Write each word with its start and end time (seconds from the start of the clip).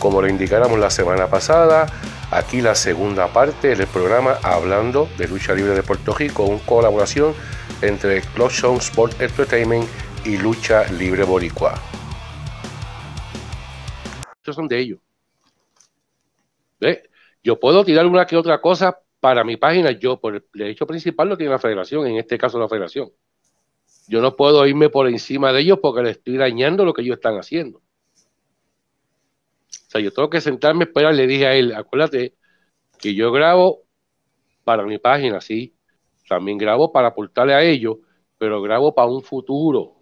como 0.00 0.20
lo 0.20 0.28
indicáramos 0.28 0.80
la 0.80 0.90
semana 0.90 1.28
pasada, 1.28 1.86
aquí 2.32 2.60
la 2.60 2.74
segunda 2.74 3.32
parte 3.32 3.76
del 3.76 3.86
programa 3.86 4.38
hablando 4.42 5.08
de 5.18 5.28
lucha 5.28 5.54
libre 5.54 5.74
de 5.74 5.82
Puerto 5.84 6.12
Rico, 6.14 6.44
una 6.44 6.64
colaboración 6.66 7.34
entre 7.82 8.22
Club 8.22 8.50
Show 8.50 8.76
Sport 8.78 9.20
Entertainment 9.20 9.86
y 10.24 10.38
Lucha 10.38 10.90
Libre 10.92 11.22
Boricua. 11.22 11.74
Estos 14.36 14.56
son 14.56 14.66
de 14.66 14.78
ellos. 14.78 14.98
Yo 17.44 17.60
puedo 17.60 17.84
tirar 17.84 18.06
una 18.06 18.26
que 18.26 18.36
otra 18.36 18.60
cosa 18.60 18.98
para 19.20 19.44
mi 19.44 19.58
página, 19.58 19.90
yo 19.90 20.18
por 20.18 20.36
el 20.36 20.44
derecho 20.54 20.86
principal 20.86 21.28
lo 21.28 21.36
tiene 21.36 21.52
la 21.52 21.58
federación, 21.58 22.06
en 22.06 22.16
este 22.16 22.38
caso 22.38 22.58
la 22.58 22.68
federación. 22.68 23.12
Yo 24.08 24.22
no 24.22 24.34
puedo 24.34 24.66
irme 24.66 24.88
por 24.88 25.06
encima 25.08 25.52
de 25.52 25.60
ellos 25.60 25.78
porque 25.80 26.02
le 26.02 26.10
estoy 26.10 26.38
dañando 26.38 26.86
lo 26.86 26.94
que 26.94 27.02
ellos 27.02 27.16
están 27.16 27.36
haciendo. 27.38 27.82
O 29.90 29.92
sea, 29.92 30.00
yo 30.00 30.12
tengo 30.12 30.30
que 30.30 30.40
sentarme, 30.40 30.84
esperar, 30.84 31.12
le 31.16 31.26
dije 31.26 31.48
a 31.48 31.56
él, 31.56 31.74
acuérdate 31.74 32.36
que 32.96 33.12
yo 33.12 33.32
grabo 33.32 33.82
para 34.62 34.84
mi 34.84 34.98
página, 34.98 35.40
sí, 35.40 35.74
también 36.28 36.58
grabo 36.58 36.92
para 36.92 37.08
aportarle 37.08 37.54
a 37.54 37.64
ellos, 37.64 37.96
pero 38.38 38.62
grabo 38.62 38.94
para 38.94 39.08
un 39.08 39.20
futuro. 39.20 39.96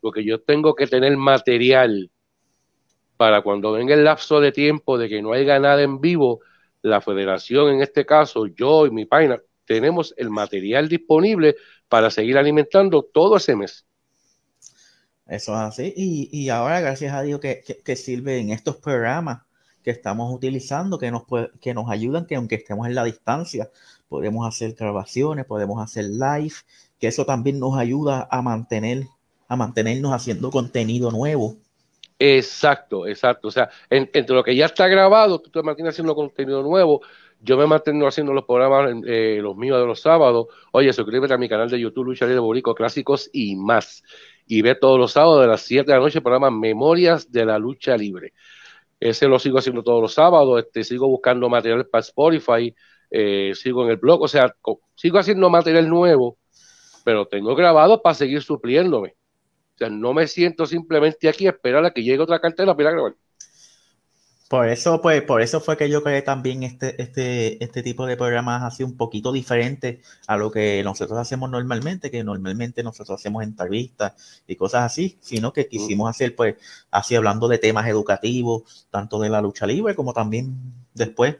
Porque 0.00 0.22
yo 0.22 0.40
tengo 0.40 0.76
que 0.76 0.86
tener 0.86 1.16
material 1.16 2.12
para 3.16 3.42
cuando 3.42 3.72
venga 3.72 3.94
el 3.94 4.04
lapso 4.04 4.40
de 4.40 4.52
tiempo 4.52 4.98
de 4.98 5.08
que 5.08 5.20
no 5.20 5.32
haya 5.32 5.58
nada 5.58 5.82
en 5.82 6.00
vivo, 6.00 6.38
la 6.80 7.00
federación, 7.00 7.74
en 7.74 7.82
este 7.82 8.06
caso, 8.06 8.46
yo 8.46 8.86
y 8.86 8.92
mi 8.92 9.04
página, 9.04 9.42
tenemos 9.64 10.14
el 10.16 10.30
material 10.30 10.88
disponible 10.88 11.56
para 11.88 12.08
seguir 12.08 12.38
alimentando 12.38 13.02
todo 13.02 13.38
ese 13.38 13.56
mes. 13.56 13.87
Eso 15.28 15.52
es 15.52 15.58
así. 15.58 15.94
Y, 15.96 16.48
ahora, 16.48 16.80
gracias 16.80 17.12
a 17.12 17.22
Dios, 17.22 17.40
que, 17.40 17.62
que, 17.84 17.96
sirve 17.96 18.38
en 18.38 18.50
estos 18.50 18.76
programas 18.76 19.42
que 19.84 19.90
estamos 19.90 20.34
utilizando, 20.34 20.98
que 20.98 21.10
nos, 21.10 21.22
que 21.60 21.74
nos 21.74 21.90
ayudan, 21.90 22.26
que 22.26 22.36
aunque 22.36 22.56
estemos 22.56 22.86
en 22.86 22.94
la 22.94 23.04
distancia, 23.04 23.70
podemos 24.08 24.48
hacer 24.48 24.74
grabaciones, 24.74 25.44
podemos 25.44 25.82
hacer 25.82 26.06
live, 26.06 26.54
que 26.98 27.08
eso 27.08 27.24
también 27.26 27.60
nos 27.60 27.78
ayuda 27.78 28.26
a 28.30 28.42
mantener, 28.42 29.06
a 29.48 29.56
mantenernos 29.56 30.12
haciendo 30.12 30.50
contenido 30.50 31.10
nuevo 31.10 31.56
Exacto, 32.18 33.06
exacto. 33.06 33.48
O 33.48 33.50
sea, 33.50 33.70
entre 33.90 34.34
lo 34.34 34.42
que 34.42 34.56
ya 34.56 34.66
está 34.66 34.88
grabado, 34.88 35.40
tú 35.40 35.50
te 35.50 35.62
mantienes 35.62 35.94
haciendo 35.94 36.14
contenido 36.14 36.62
nuevo. 36.62 37.00
Yo 37.40 37.56
me 37.56 37.66
mantengo 37.66 38.06
haciendo 38.06 38.32
los 38.32 38.44
programas, 38.44 38.94
eh, 39.06 39.38
los 39.40 39.56
míos 39.56 39.78
de 39.80 39.86
los 39.86 40.00
sábados. 40.00 40.46
Oye, 40.72 40.92
suscríbete 40.92 41.34
a 41.34 41.38
mi 41.38 41.48
canal 41.48 41.70
de 41.70 41.78
YouTube, 41.78 42.06
Lucha 42.06 42.26
Libre 42.26 42.40
Borico, 42.40 42.74
Clásicos 42.74 43.30
y 43.32 43.54
más. 43.56 44.02
Y 44.46 44.62
ve 44.62 44.74
todos 44.74 44.98
los 44.98 45.12
sábados 45.12 45.42
de 45.42 45.46
las 45.46 45.60
7 45.62 45.84
de 45.86 45.96
la 45.96 46.02
noche 46.02 46.18
el 46.18 46.22
programa 46.22 46.50
Memorias 46.50 47.30
de 47.30 47.44
la 47.44 47.58
Lucha 47.58 47.96
Libre. 47.96 48.32
Ese 49.00 49.28
lo 49.28 49.38
sigo 49.38 49.58
haciendo 49.58 49.82
todos 49.82 50.02
los 50.02 50.14
sábados. 50.14 50.58
Este, 50.64 50.82
sigo 50.82 51.06
buscando 51.08 51.48
material 51.48 51.86
para 51.86 52.00
Spotify. 52.00 52.74
Eh, 53.10 53.52
sigo 53.54 53.84
en 53.84 53.90
el 53.90 53.96
blog. 53.96 54.22
O 54.22 54.28
sea, 54.28 54.54
sigo 54.96 55.18
haciendo 55.18 55.48
material 55.48 55.88
nuevo, 55.88 56.38
pero 57.04 57.26
tengo 57.26 57.54
grabado 57.54 58.02
para 58.02 58.14
seguir 58.14 58.42
supliéndome. 58.42 59.14
O 59.74 59.78
sea, 59.78 59.90
no 59.90 60.12
me 60.12 60.26
siento 60.26 60.66
simplemente 60.66 61.28
aquí 61.28 61.46
a 61.46 61.50
esperar 61.50 61.84
a 61.84 61.92
que 61.92 62.02
llegue 62.02 62.20
otra 62.20 62.40
cartera 62.40 62.76
para 62.76 62.90
grabar. 62.90 63.14
Por 64.48 64.66
eso, 64.70 65.02
pues, 65.02 65.20
por 65.22 65.42
eso 65.42 65.60
fue 65.60 65.76
que 65.76 65.90
yo 65.90 66.02
creé 66.02 66.22
también 66.22 66.62
este, 66.62 67.00
este, 67.02 67.62
este 67.62 67.82
tipo 67.82 68.06
de 68.06 68.16
programas 68.16 68.62
así 68.62 68.82
un 68.82 68.96
poquito 68.96 69.30
diferente 69.30 70.00
a 70.26 70.38
lo 70.38 70.50
que 70.50 70.82
nosotros 70.82 71.18
hacemos 71.18 71.50
normalmente, 71.50 72.10
que 72.10 72.24
normalmente 72.24 72.82
nosotros 72.82 73.20
hacemos 73.20 73.42
entrevistas 73.42 74.14
y 74.46 74.56
cosas 74.56 74.84
así, 74.84 75.18
sino 75.20 75.52
que 75.52 75.68
quisimos 75.68 76.08
hacer, 76.08 76.34
pues, 76.34 76.56
así 76.90 77.14
hablando 77.14 77.46
de 77.46 77.58
temas 77.58 77.86
educativos, 77.88 78.86
tanto 78.90 79.18
de 79.20 79.28
la 79.28 79.42
lucha 79.42 79.66
libre 79.66 79.94
como 79.94 80.14
también 80.14 80.56
después, 80.94 81.36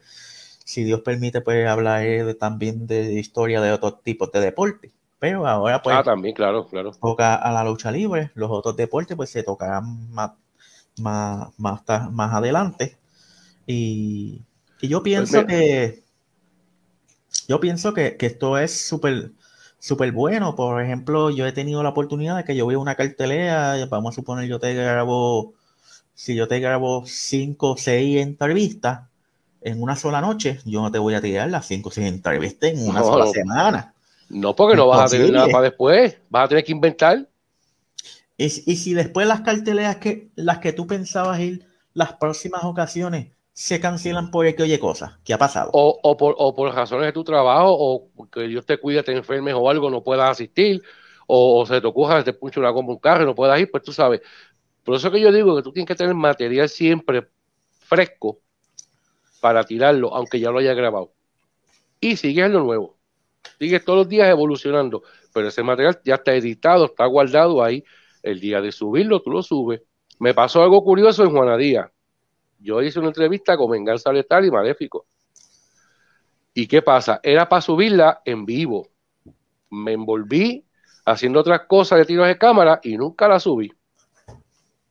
si 0.67 0.85
Dios 0.85 1.01
permite, 1.01 1.41
pues 1.41 1.67
hablar 1.67 2.05
también 2.39 2.87
de 2.87 3.15
historia 3.15 3.63
de 3.63 3.73
otros 3.73 4.03
tipos 4.03 4.31
de 4.33 4.41
deportes. 4.41 4.93
Pero 5.19 5.47
ahora 5.47 5.81
pues... 5.81 5.97
Ah, 5.97 6.03
también, 6.03 6.35
claro, 6.35 6.67
claro. 6.67 6.93
Toca 6.93 7.37
a 7.37 7.53
la 7.53 7.65
lucha 7.65 7.91
libre, 7.91 8.33
los 8.35 8.51
otros 8.51 8.77
deportes 8.77 9.17
pues 9.17 9.31
se 9.31 9.43
tocarán 9.43 10.11
más, 10.11 10.33
más, 10.99 11.59
más, 11.59 11.83
más 12.13 12.35
adelante. 12.35 12.98
Y, 13.69 14.41
yo 14.81 15.03
pues 15.03 15.05
pienso 15.05 15.47
que... 15.47 16.03
Yo 17.47 17.61
pienso 17.61 17.95
que, 17.95 18.17
esto 18.19 18.59
es 18.59 18.81
súper 18.81 19.33
súper 19.79 20.11
bueno. 20.13 20.57
Por 20.57 20.83
ejemplo, 20.83 21.31
yo 21.31 21.47
he 21.47 21.53
tenido 21.53 21.83
la 21.83 21.91
oportunidad 21.91 22.37
de 22.37 22.45
que 22.45 22.57
yo 22.57 22.67
veo 22.67 22.81
una 22.81 22.95
cartelera, 22.95 23.77
vamos 23.87 24.15
a 24.15 24.17
suponer 24.17 24.49
yo 24.49 24.59
te 24.59 24.75
grabo, 24.75 25.55
si 26.15 26.35
yo 26.35 26.49
te 26.49 26.61
grabo 26.61 27.05
5 27.07 27.71
o 27.71 27.77
6 27.77 28.21
entrevistas 28.21 29.03
en 29.61 29.83
una 29.83 29.97
sola 29.97 30.21
noche, 30.21 30.61
yo 30.65 30.83
no 30.83 30.91
te 30.91 30.99
voy 30.99 31.15
a 31.15 31.21
tirar 31.21 31.49
las 31.51 31.67
5 31.67 31.89
o 31.89 31.93
6 31.93 32.09
entrevistas 32.09 32.71
en 32.71 32.89
una 32.89 33.03
sola 33.03 33.27
semana. 33.27 33.95
No, 34.29 34.55
porque 34.55 34.77
no 34.77 34.87
vas 34.87 35.13
a 35.13 35.17
tener 35.17 35.33
nada 35.33 35.49
para 35.49 35.65
después. 35.65 36.19
Vas 36.29 36.47
a 36.47 36.49
tener 36.49 36.65
que 36.65 36.73
inventar. 36.73 37.29
Y, 38.37 38.49
si 38.51 38.95
después 38.95 39.27
las 39.27 39.41
carteleras 39.41 39.97
que 39.97 40.29
las 40.37 40.59
que 40.59 40.73
tú 40.73 40.87
pensabas 40.87 41.41
ir 41.41 41.67
las 41.93 42.13
próximas 42.15 42.63
ocasiones 42.63 43.29
se 43.59 43.81
cancelan 43.81 44.31
por 44.31 44.47
el 44.47 44.55
que 44.55 44.63
oye 44.63 44.79
cosas, 44.79 45.19
¿qué 45.25 45.35
ha 45.35 45.39
pasado? 45.39 45.71
O, 45.73 46.17
por, 46.17 46.37
o 46.39 46.55
por 46.55 46.73
razones 46.73 47.07
de 47.07 47.13
tu 47.13 47.25
trabajo, 47.25 47.75
o 47.77 48.09
que 48.31 48.43
Dios 48.43 48.65
te 48.65 48.79
cuide, 48.79 49.03
te 49.03 49.11
enfermes 49.11 49.53
o 49.57 49.69
algo, 49.69 49.91
no 49.91 50.05
puedas 50.05 50.31
asistir, 50.31 50.81
o, 51.27 51.67
se 51.67 51.81
te 51.81 51.87
ocurra, 51.89 52.23
te 52.23 52.33
punche 52.33 52.61
una 52.61 52.71
goma 52.71 52.91
un 52.91 53.01
carro 53.01 53.25
y 53.25 53.27
no 53.27 53.35
puedas 53.35 53.59
ir, 53.59 53.69
pues 53.69 53.83
tú 53.83 53.93
sabes. 53.93 54.21
Por 54.85 54.95
eso 54.95 55.11
que 55.11 55.21
yo 55.21 55.33
digo 55.33 55.57
que 55.57 55.63
tú 55.63 55.73
tienes 55.73 55.89
que 55.89 55.97
tener 55.97 56.15
material 56.15 56.69
siempre 56.69 57.27
fresco 57.81 58.39
para 59.41 59.65
tirarlo, 59.65 60.15
aunque 60.15 60.39
ya 60.39 60.53
lo 60.53 60.61
haya 60.61 60.75
grabado. 60.75 61.11
Y 62.01 62.15
sigues 62.15 62.49
lo 62.53 62.63
nuevo 62.63 62.97
sigue 63.59 63.81
todos 63.81 63.99
los 63.99 64.09
días 64.09 64.29
evolucionando, 64.29 65.03
pero 65.35 65.49
ese 65.49 65.65
material 65.65 65.99
ya 66.05 66.15
está 66.15 66.33
editado, 66.33 66.85
está 66.85 67.07
guardado 67.07 67.65
ahí. 67.65 67.83
El 68.23 68.39
día 68.39 68.61
de 68.61 68.71
subirlo, 68.71 69.21
tú 69.21 69.31
lo 69.31 69.43
subes. 69.43 69.83
Me 70.21 70.33
pasó 70.35 70.63
algo 70.63 70.85
curioso 70.85 71.25
en 71.25 71.31
Juanadía. 71.31 71.91
Yo 72.59 72.83
hice 72.83 72.99
una 72.99 73.09
entrevista 73.09 73.57
con 73.57 73.71
Venganza 73.71 74.13
Letal 74.13 74.45
y 74.45 74.51
Maléfico. 74.51 75.07
¿Y 76.55 76.67
qué 76.67 76.83
pasa? 76.83 77.21
Era 77.23 77.49
para 77.49 77.63
subirla 77.63 78.21
en 78.25 78.45
vivo. 78.45 78.89
Me 79.71 79.93
envolví 79.93 80.65
haciendo 81.05 81.41
otras 81.41 81.63
cosas 81.67 82.01
de 82.01 82.05
tiros 82.05 82.27
de 82.27 82.37
cámara 82.37 82.81
y 82.83 82.97
nunca 82.97 83.29
la 83.29 83.39
subí. 83.39 83.73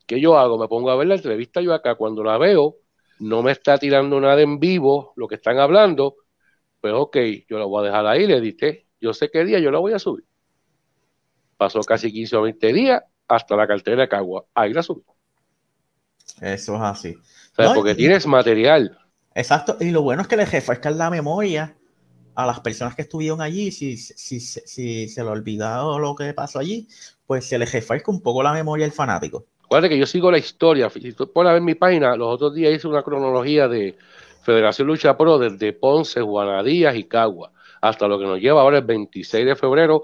¿Qué 0.06 0.22
yo 0.22 0.38
hago? 0.38 0.58
Me 0.58 0.68
pongo 0.68 0.90
a 0.90 0.96
ver 0.96 1.08
la 1.08 1.16
entrevista 1.16 1.60
yo 1.60 1.74
acá. 1.74 1.96
Cuando 1.96 2.24
la 2.24 2.38
veo, 2.38 2.78
no 3.20 3.44
me 3.44 3.52
está 3.52 3.78
tirando 3.78 4.20
nada 4.20 4.42
en 4.42 4.60
vivo 4.60 5.14
lo 5.16 5.28
que 5.28 5.36
están 5.36 5.60
hablando, 5.60 6.16
pues 6.80 6.94
ok, 6.96 7.18
yo 7.50 7.60
la 7.60 7.66
voy 7.66 7.84
a 7.84 7.88
dejar 7.88 8.08
ahí, 8.08 8.26
le 8.28 8.38
edité. 8.38 8.88
Yo 9.02 9.14
sé 9.14 9.30
qué 9.30 9.44
día 9.44 9.60
yo 9.60 9.72
la 9.72 9.80
voy 9.80 9.94
a 9.94 10.00
subir. 10.00 10.26
Pasó 11.58 11.82
casi 11.82 12.12
15 12.12 12.36
o 12.38 12.42
20 12.44 12.74
días 12.74 13.04
hasta 13.28 13.56
la 13.56 13.68
cartera 13.68 14.04
de 14.04 14.08
Cagua. 14.08 14.46
Ahí 14.54 14.74
la 14.74 14.84
subí. 14.84 15.04
Eso 16.42 16.76
es 16.76 16.82
así. 16.82 17.16
Porque 17.74 17.96
tienes 17.96 18.28
material. 18.28 18.98
Exacto. 19.34 19.78
Y 19.80 19.92
lo 19.92 20.02
bueno 20.02 20.22
es 20.22 20.28
que 20.28 20.38
le 20.38 20.46
refrescan 20.46 20.98
la 20.98 21.10
memoria 21.10 21.76
a 22.36 22.46
las 22.46 22.60
personas 22.60 22.96
que 22.96 23.02
estuvieron 23.02 23.42
allí. 23.42 23.72
Si, 23.72 23.98
si, 23.98 24.40
si, 24.40 25.08
se 25.08 25.24
le 25.24 25.30
ha 25.30 25.32
olvidado 25.32 26.00
lo 26.00 26.16
que 26.16 26.34
pasó 26.34 26.60
allí, 26.60 26.88
pues 27.26 27.48
se 27.48 27.58
le 27.58 27.66
refresca 27.66 28.12
un 28.12 28.22
poco 28.22 28.44
la 28.44 28.54
memoria 28.54 28.86
al 28.86 28.92
fanático. 28.92 29.46
Acuérdate 29.66 29.90
que 29.90 30.00
yo 30.00 30.06
sigo 30.06 30.32
la 30.32 30.38
historia. 30.38 30.90
Si 30.90 31.14
tú 31.14 31.32
pones 31.32 31.50
a 31.50 31.54
ver 31.54 31.62
mi 31.62 31.76
página, 31.76 32.16
los 32.16 32.34
otros 32.34 32.54
días 32.54 32.74
hice 32.74 32.88
una 32.88 33.04
cronología 33.04 33.68
de 33.68 33.98
Federación 34.44 34.88
Lucha 34.88 35.18
Pro 35.18 35.38
desde 35.38 35.74
Ponce, 35.74 36.22
Juanadías 36.22 36.96
y 36.96 37.04
Cagua, 37.04 37.52
hasta 37.82 38.08
lo 38.08 38.18
que 38.18 38.26
nos 38.26 38.40
lleva 38.40 38.62
ahora 38.62 38.78
el 38.78 38.86
26 38.86 39.46
de 39.46 39.56
febrero. 39.56 40.04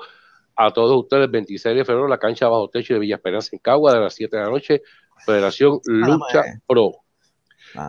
A 0.56 0.72
todos 0.72 0.96
ustedes, 1.04 1.26
el 1.26 1.32
26 1.32 1.78
de 1.78 1.86
febrero, 1.86 2.08
la 2.08 2.18
cancha 2.18 2.48
bajo 2.48 2.70
techo 2.70 2.94
de 2.94 3.00
Villa 3.00 3.16
Esperanza 3.16 3.50
en 3.54 3.60
Cagua, 3.60 3.94
de 3.94 4.00
las 4.02 4.14
7 4.16 4.36
de 4.36 4.44
la 4.44 4.50
noche, 4.50 4.82
Federación 5.26 5.80
Lucha 5.86 6.44
Pro. 6.68 7.03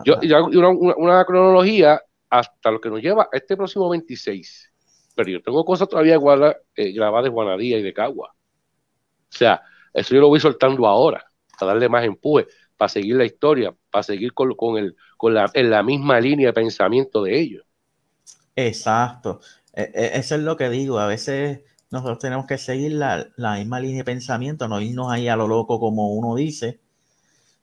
Yo, 0.03 0.17
una, 0.97 1.25
cronología 1.25 2.01
hasta 2.29 2.71
lo 2.71 2.81
que 2.81 2.89
nos 2.89 3.01
lleva 3.01 3.29
este 3.31 3.55
próximo 3.55 3.89
26. 3.89 4.71
Pero 5.15 5.29
yo 5.29 5.41
tengo 5.41 5.63
cosas 5.63 5.87
todavía 5.87 6.15
eh, 6.75 6.91
grabadas 6.91 7.25
de 7.25 7.29
Juanadía 7.29 7.77
y 7.77 7.83
de 7.83 7.93
Cagua. 7.93 8.33
O 8.33 9.37
sea, 9.37 9.61
eso 9.93 10.13
yo 10.13 10.21
lo 10.21 10.27
voy 10.27 10.39
soltando 10.39 10.85
ahora, 10.87 11.25
para 11.57 11.73
darle 11.73 11.87
más 11.87 12.03
empuje, 12.03 12.47
para 12.77 12.89
seguir 12.89 13.15
la 13.15 13.25
historia, 13.25 13.73
para 13.91 14.03
seguir 14.03 14.33
con, 14.33 14.53
con 14.55 14.77
el, 14.77 14.95
la, 15.21 15.49
en 15.53 15.69
la 15.69 15.83
misma 15.83 16.19
línea 16.19 16.47
de 16.47 16.53
pensamiento 16.53 17.23
de 17.23 17.39
ellos. 17.39 17.65
Exacto. 18.55 19.39
E, 19.73 19.83
e, 19.93 20.19
eso 20.19 20.35
es 20.35 20.41
lo 20.41 20.57
que 20.57 20.69
digo. 20.69 20.99
A 20.99 21.07
veces 21.07 21.61
nosotros 21.91 22.19
tenemos 22.19 22.45
que 22.45 22.57
seguir 22.57 22.93
la, 22.93 23.27
misma 23.57 23.79
línea 23.79 23.99
de 23.99 24.03
pensamiento, 24.03 24.67
no 24.67 24.81
irnos 24.81 25.11
ahí 25.11 25.27
a 25.27 25.35
lo 25.35 25.47
loco 25.47 25.79
como 25.79 26.13
uno 26.13 26.35
dice, 26.35 26.79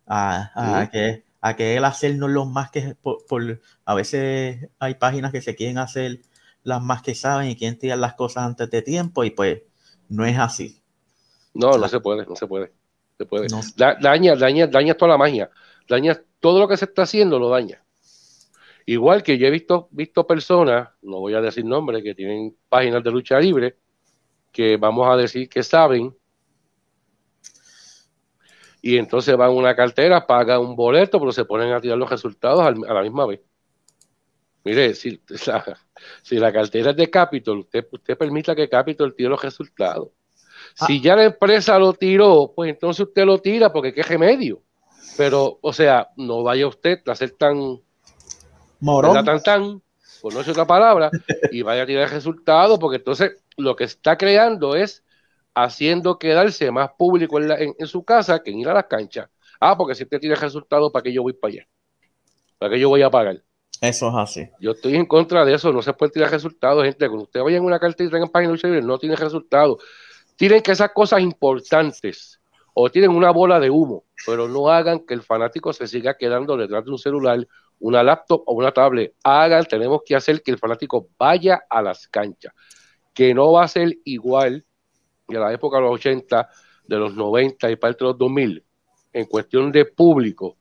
a, 0.06 0.88
que 0.90 1.24
a 1.42 1.56
que 1.56 1.76
él 1.76 1.84
hacernos 1.84 2.30
los 2.30 2.48
más 2.48 2.70
que 2.70 2.96
por, 3.02 3.60
a 3.84 3.94
veces 3.94 4.70
hay 4.78 4.94
páginas 4.94 5.32
que 5.32 5.42
se 5.42 5.56
quieren 5.56 5.76
hacer 5.76 6.20
las 6.62 6.80
más 6.80 7.02
que 7.02 7.16
saben 7.16 7.50
y 7.50 7.56
quieren 7.56 7.78
tirar 7.78 7.98
las 7.98 8.14
cosas 8.14 8.44
antes 8.44 8.70
de 8.70 8.80
tiempo 8.80 9.24
y 9.24 9.30
pues 9.30 9.62
no 10.08 10.24
es 10.24 10.38
así. 10.38 10.80
No, 11.52 11.76
no 11.76 11.88
se 11.88 11.98
puede, 11.98 12.24
no 12.24 12.36
se 12.36 12.46
puede. 12.46 12.72
Se 13.18 13.26
puede. 13.26 13.48
daña, 13.76 14.36
daña, 14.36 14.68
daña 14.68 14.94
toda 14.94 15.12
la 15.12 15.18
magia. 15.18 15.50
Daña 15.88 16.22
todo 16.38 16.60
lo 16.60 16.68
que 16.68 16.76
se 16.76 16.84
está 16.84 17.02
haciendo 17.02 17.40
lo 17.40 17.50
daña. 17.50 17.82
Igual 18.86 19.24
que 19.24 19.36
yo 19.36 19.48
he 19.48 19.50
visto, 19.50 19.88
visto 19.90 20.26
personas, 20.26 20.90
no 21.02 21.18
voy 21.18 21.34
a 21.34 21.40
decir 21.40 21.64
nombres, 21.64 22.04
que 22.04 22.14
tienen 22.14 22.56
páginas 22.68 23.02
de 23.02 23.10
lucha 23.10 23.38
libre, 23.40 23.78
que 24.52 24.76
vamos 24.76 25.08
a 25.08 25.16
decir 25.16 25.48
que 25.48 25.62
saben, 25.64 26.16
y 28.82 28.98
entonces 28.98 29.36
van 29.36 29.50
a 29.50 29.52
una 29.52 29.76
cartera, 29.76 30.26
pagan 30.26 30.60
un 30.60 30.74
boleto, 30.74 31.20
pero 31.20 31.30
se 31.30 31.44
ponen 31.44 31.72
a 31.72 31.80
tirar 31.80 31.96
los 31.96 32.10
resultados 32.10 32.60
a 32.60 32.92
la 32.92 33.02
misma 33.02 33.26
vez. 33.26 33.40
Mire, 34.64 34.94
si, 34.94 35.22
si 36.22 36.36
la 36.36 36.52
cartera 36.52 36.90
es 36.90 36.96
de 36.96 37.08
Capitol, 37.08 37.58
usted, 37.58 37.86
usted 37.90 38.18
permita 38.18 38.56
que 38.56 38.68
Capitol 38.68 39.14
tire 39.14 39.28
los 39.28 39.40
resultados. 39.40 40.08
Ah. 40.80 40.86
Si 40.86 41.00
ya 41.00 41.14
la 41.14 41.24
empresa 41.24 41.78
lo 41.78 41.92
tiró, 41.92 42.52
pues 42.54 42.70
entonces 42.70 43.06
usted 43.06 43.24
lo 43.24 43.38
tira 43.38 43.72
porque 43.72 43.94
qué 43.94 44.02
remedio. 44.02 44.62
Pero, 45.16 45.58
o 45.60 45.72
sea, 45.72 46.08
no 46.16 46.42
vaya 46.42 46.66
usted 46.66 47.00
a 47.06 47.14
ser 47.14 47.32
tan 47.32 47.80
morón, 48.80 49.24
tan 49.24 49.42
tan, 49.42 49.82
por 50.20 50.34
no 50.34 50.40
es 50.40 50.48
otra 50.48 50.66
palabra, 50.66 51.10
y 51.52 51.62
vaya 51.62 51.82
a 51.82 51.86
tirar 51.86 52.04
el 52.04 52.10
resultado, 52.10 52.78
porque 52.78 52.96
entonces 52.96 53.44
lo 53.56 53.76
que 53.76 53.84
está 53.84 54.16
creando 54.16 54.74
es 54.74 55.01
haciendo 55.54 56.18
quedarse 56.18 56.70
más 56.70 56.90
público 56.96 57.40
en, 57.40 57.86
su 57.86 58.04
casa 58.04 58.42
que 58.42 58.50
en 58.50 58.60
ir 58.60 58.68
a 58.68 58.74
las 58.74 58.86
canchas. 58.86 59.28
Ah, 59.60 59.76
porque 59.76 59.94
si 59.94 60.04
usted 60.04 60.18
tira 60.18 60.34
el 60.34 60.40
resultado, 60.40 60.90
¿para 60.90 61.02
qué 61.02 61.12
yo 61.12 61.22
voy 61.22 61.32
para 61.34 61.54
allá? 61.54 61.68
¿Para 62.58 62.72
qué 62.72 62.80
yo 62.80 62.88
voy 62.88 63.02
a 63.02 63.10
pagar? 63.10 63.42
Eso 63.80 64.08
es 64.08 64.14
así. 64.14 64.48
Yo 64.60 64.72
estoy 64.72 64.94
en 64.94 65.06
contra 65.06 65.44
de 65.44 65.54
eso, 65.54 65.72
no 65.72 65.82
se 65.82 65.92
puede 65.92 66.12
tirar 66.12 66.30
resultados, 66.30 66.84
gente. 66.84 67.06
Cuando 67.08 67.24
usted 67.24 67.40
vaya 67.42 67.56
en 67.56 67.64
una 67.64 67.78
carta 67.78 68.04
y 68.04 68.08
tenga 68.08 68.26
página 68.26 68.54
de 68.54 68.82
no 68.82 68.98
tiene 68.98 69.16
resultados. 69.16 69.82
Tienen 70.36 70.62
que 70.62 70.72
esas 70.72 70.92
cosas 70.92 71.20
importantes 71.20 72.40
o 72.74 72.90
tienen 72.90 73.10
una 73.10 73.30
bola 73.30 73.60
de 73.60 73.70
humo, 73.70 74.04
pero 74.24 74.48
no 74.48 74.68
hagan 74.68 75.00
que 75.00 75.14
el 75.14 75.22
fanático 75.22 75.72
se 75.72 75.86
siga 75.86 76.16
quedando 76.16 76.56
detrás 76.56 76.84
de 76.84 76.90
un 76.90 76.98
celular, 76.98 77.46
una 77.80 78.02
laptop 78.02 78.42
o 78.46 78.54
una 78.54 78.72
tablet. 78.72 79.14
Hagan, 79.22 79.64
tenemos 79.66 80.02
que 80.06 80.14
hacer 80.14 80.42
que 80.42 80.52
el 80.52 80.58
fanático 80.58 81.08
vaya 81.18 81.62
a 81.68 81.82
las 81.82 82.08
canchas, 82.08 82.52
que 83.12 83.34
no 83.34 83.52
va 83.52 83.64
a 83.64 83.68
ser 83.68 83.96
igual 84.04 84.64
que 85.32 85.38
la 85.38 85.52
época 85.52 85.78
de 85.78 85.82
los 85.82 85.94
80, 85.94 86.48
de 86.86 86.96
los 86.96 87.14
90 87.14 87.70
y 87.70 87.76
parte 87.76 88.04
de 88.04 88.10
los 88.10 88.18
2000, 88.18 88.64
en 89.12 89.24
cuestión 89.26 89.72
de 89.72 89.84
público 89.84 90.56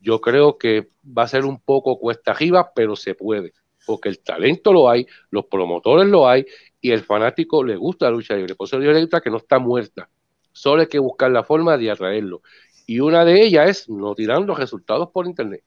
yo 0.00 0.20
creo 0.20 0.56
que 0.56 0.90
va 1.06 1.24
a 1.24 1.28
ser 1.28 1.44
un 1.44 1.58
poco 1.58 1.98
cuesta 1.98 2.30
arriba, 2.30 2.70
pero 2.74 2.94
se 2.94 3.14
puede, 3.14 3.52
porque 3.84 4.08
el 4.08 4.20
talento 4.20 4.72
lo 4.72 4.88
hay, 4.88 5.06
los 5.30 5.46
promotores 5.46 6.08
lo 6.08 6.28
hay 6.28 6.46
y 6.80 6.92
el 6.92 7.02
fanático 7.02 7.64
le 7.64 7.76
gusta 7.76 8.06
la 8.06 8.12
lucha 8.12 8.34
libre. 8.34 8.54
Por 8.54 8.68
eso 8.68 8.80
yo 8.80 8.92
le 8.92 9.08
que 9.08 9.30
no 9.30 9.38
está 9.38 9.58
muerta, 9.58 10.08
solo 10.52 10.82
hay 10.82 10.88
que 10.88 11.00
buscar 11.00 11.30
la 11.32 11.42
forma 11.42 11.76
de 11.76 11.90
atraerlo. 11.90 12.42
Y 12.86 13.00
una 13.00 13.24
de 13.24 13.42
ellas 13.42 13.68
es 13.68 13.88
no 13.88 14.14
tirando 14.14 14.54
resultados 14.54 15.10
por 15.10 15.26
internet. 15.26 15.64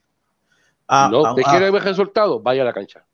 Ah, 0.88 1.10
no, 1.12 1.26
ah, 1.26 1.36
¿te 1.36 1.44
quiere 1.44 1.66
ah. 1.66 1.72
ver 1.72 1.84
resultados? 1.84 2.42
Vaya 2.42 2.62
a 2.62 2.66
la 2.66 2.74
cancha. 2.74 3.06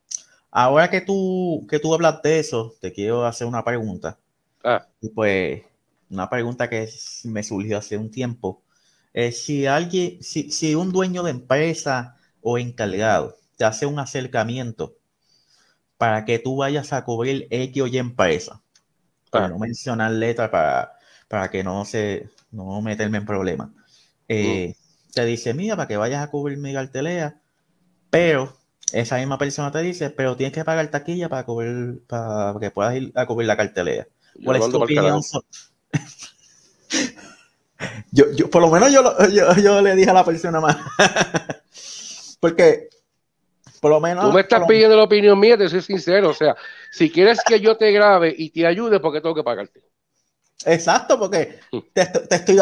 Ahora 0.51 0.89
que 0.89 1.01
tú, 1.01 1.66
que 1.68 1.80
tú 1.80 1.94
hablas 1.94 2.21
de 2.21 2.39
eso, 2.39 2.75
te 2.80 2.94
quiero 2.94 3.25
hacer 3.25 3.48
una 3.48 3.63
pregunta. 3.63 4.19
Ah. 4.66 4.88
pues, 5.14 5.62
una 6.10 6.28
pregunta 6.28 6.68
que 6.70 6.90
me 7.26 7.44
surgió 7.44 7.78
hace 7.78 7.98
un 7.98 8.10
tiempo. 8.10 8.64
Eh, 9.14 9.32
si 9.32 9.68
alguien, 9.68 10.22
si, 10.24 10.76
un 10.76 10.92
dueño 10.92 11.22
de 11.24 11.32
empresa 11.32 12.18
o 12.42 12.58
encargado 12.58 13.38
te 13.58 13.64
hace 13.64 13.86
un 13.86 14.00
acercamiento 14.00 14.96
para 15.98 16.26
que 16.26 16.40
tú 16.40 16.58
vayas 16.58 16.94
a 16.94 17.06
cubrir 17.06 17.48
X 17.52 17.84
o 17.84 17.88
Y 17.88 17.98
empresa, 18.00 18.62
para 19.30 19.48
no 19.50 19.60
mencionar 19.60 20.12
letras, 20.12 20.50
para, 20.50 20.94
para 21.28 21.50
que 21.50 21.64
no 21.64 21.86
se, 21.86 22.30
no 22.52 22.82
meterme 22.82 23.20
en 23.20 23.26
problemas, 23.26 23.70
eh, 24.28 24.76
mm. 24.76 25.12
te 25.14 25.26
dice, 25.26 25.54
mira, 25.54 25.76
para 25.76 25.88
que 25.88 25.98
vayas 25.98 26.24
a 26.24 26.32
cubrir 26.32 26.58
mi 26.58 26.74
cartelera, 26.74 27.40
pero 28.10 28.58
esa 28.92 29.18
misma 29.18 29.38
persona 29.38 29.72
te 29.72 29.82
dice, 29.82 30.10
pero 30.10 30.36
tienes 30.36 30.54
que 30.54 30.66
pagar 30.66 30.88
taquilla 30.90 31.30
para 31.30 31.46
cubrir, 31.46 32.04
para 32.08 32.60
que 32.60 32.72
puedas 32.72 32.96
ir 32.96 33.12
a 33.16 33.26
cubrir 33.26 33.48
la 33.48 33.58
cartelera. 33.58 34.08
¿Cuál 34.44 34.58
es 34.58 34.70
tu 34.70 34.82
opinión? 34.82 35.22
Yo, 38.12 38.32
yo, 38.32 38.50
por 38.50 38.62
lo 38.62 38.70
menos 38.70 38.92
yo, 38.92 39.04
yo, 39.62 39.82
le 39.82 39.96
dije 39.96 40.10
a 40.10 40.14
la 40.14 40.24
persona 40.24 40.62
más. 40.62 40.78
Porque, 42.40 42.90
por 43.82 43.92
lo 43.92 44.00
menos. 44.00 44.24
Tú 44.24 44.32
me 44.32 44.42
estás 44.42 44.66
pidiendo 44.66 44.96
la 44.96 45.04
opinión 45.04 45.38
mía, 45.38 45.58
te 45.58 45.68
soy 45.68 45.82
sincero. 45.82 46.30
O 46.30 46.34
sea, 46.34 46.56
si 46.92 47.12
quieres 47.12 47.42
que 47.46 47.60
yo 47.60 47.76
te 47.76 47.92
grabe 47.92 48.34
y 48.36 48.50
te 48.52 48.66
ayude, 48.66 49.00
porque 49.00 49.20
tengo 49.20 49.36
que 49.36 49.44
pagarte? 49.44 49.84
Exacto, 50.66 51.20
porque 51.20 51.60
mm. 51.72 51.80
te, 51.94 52.06
te 52.06 52.36
estoy 52.36 52.60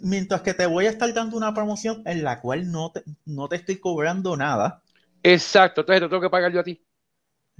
mientras 0.00 0.42
que 0.42 0.54
te 0.54 0.66
voy 0.66 0.86
a 0.86 0.90
estar 0.90 1.12
dando 1.12 1.36
una 1.36 1.52
promoción 1.52 2.02
en 2.06 2.22
la 2.22 2.40
cual 2.40 2.70
no 2.70 2.92
te, 2.92 3.02
no 3.24 3.48
te 3.48 3.56
estoy 3.56 3.78
cobrando 3.78 4.36
nada. 4.36 4.82
Exacto, 5.22 5.80
entonces 5.80 6.02
te 6.02 6.08
tengo 6.08 6.22
que 6.22 6.30
pagar 6.30 6.52
yo 6.52 6.60
a 6.60 6.64
ti. 6.64 6.80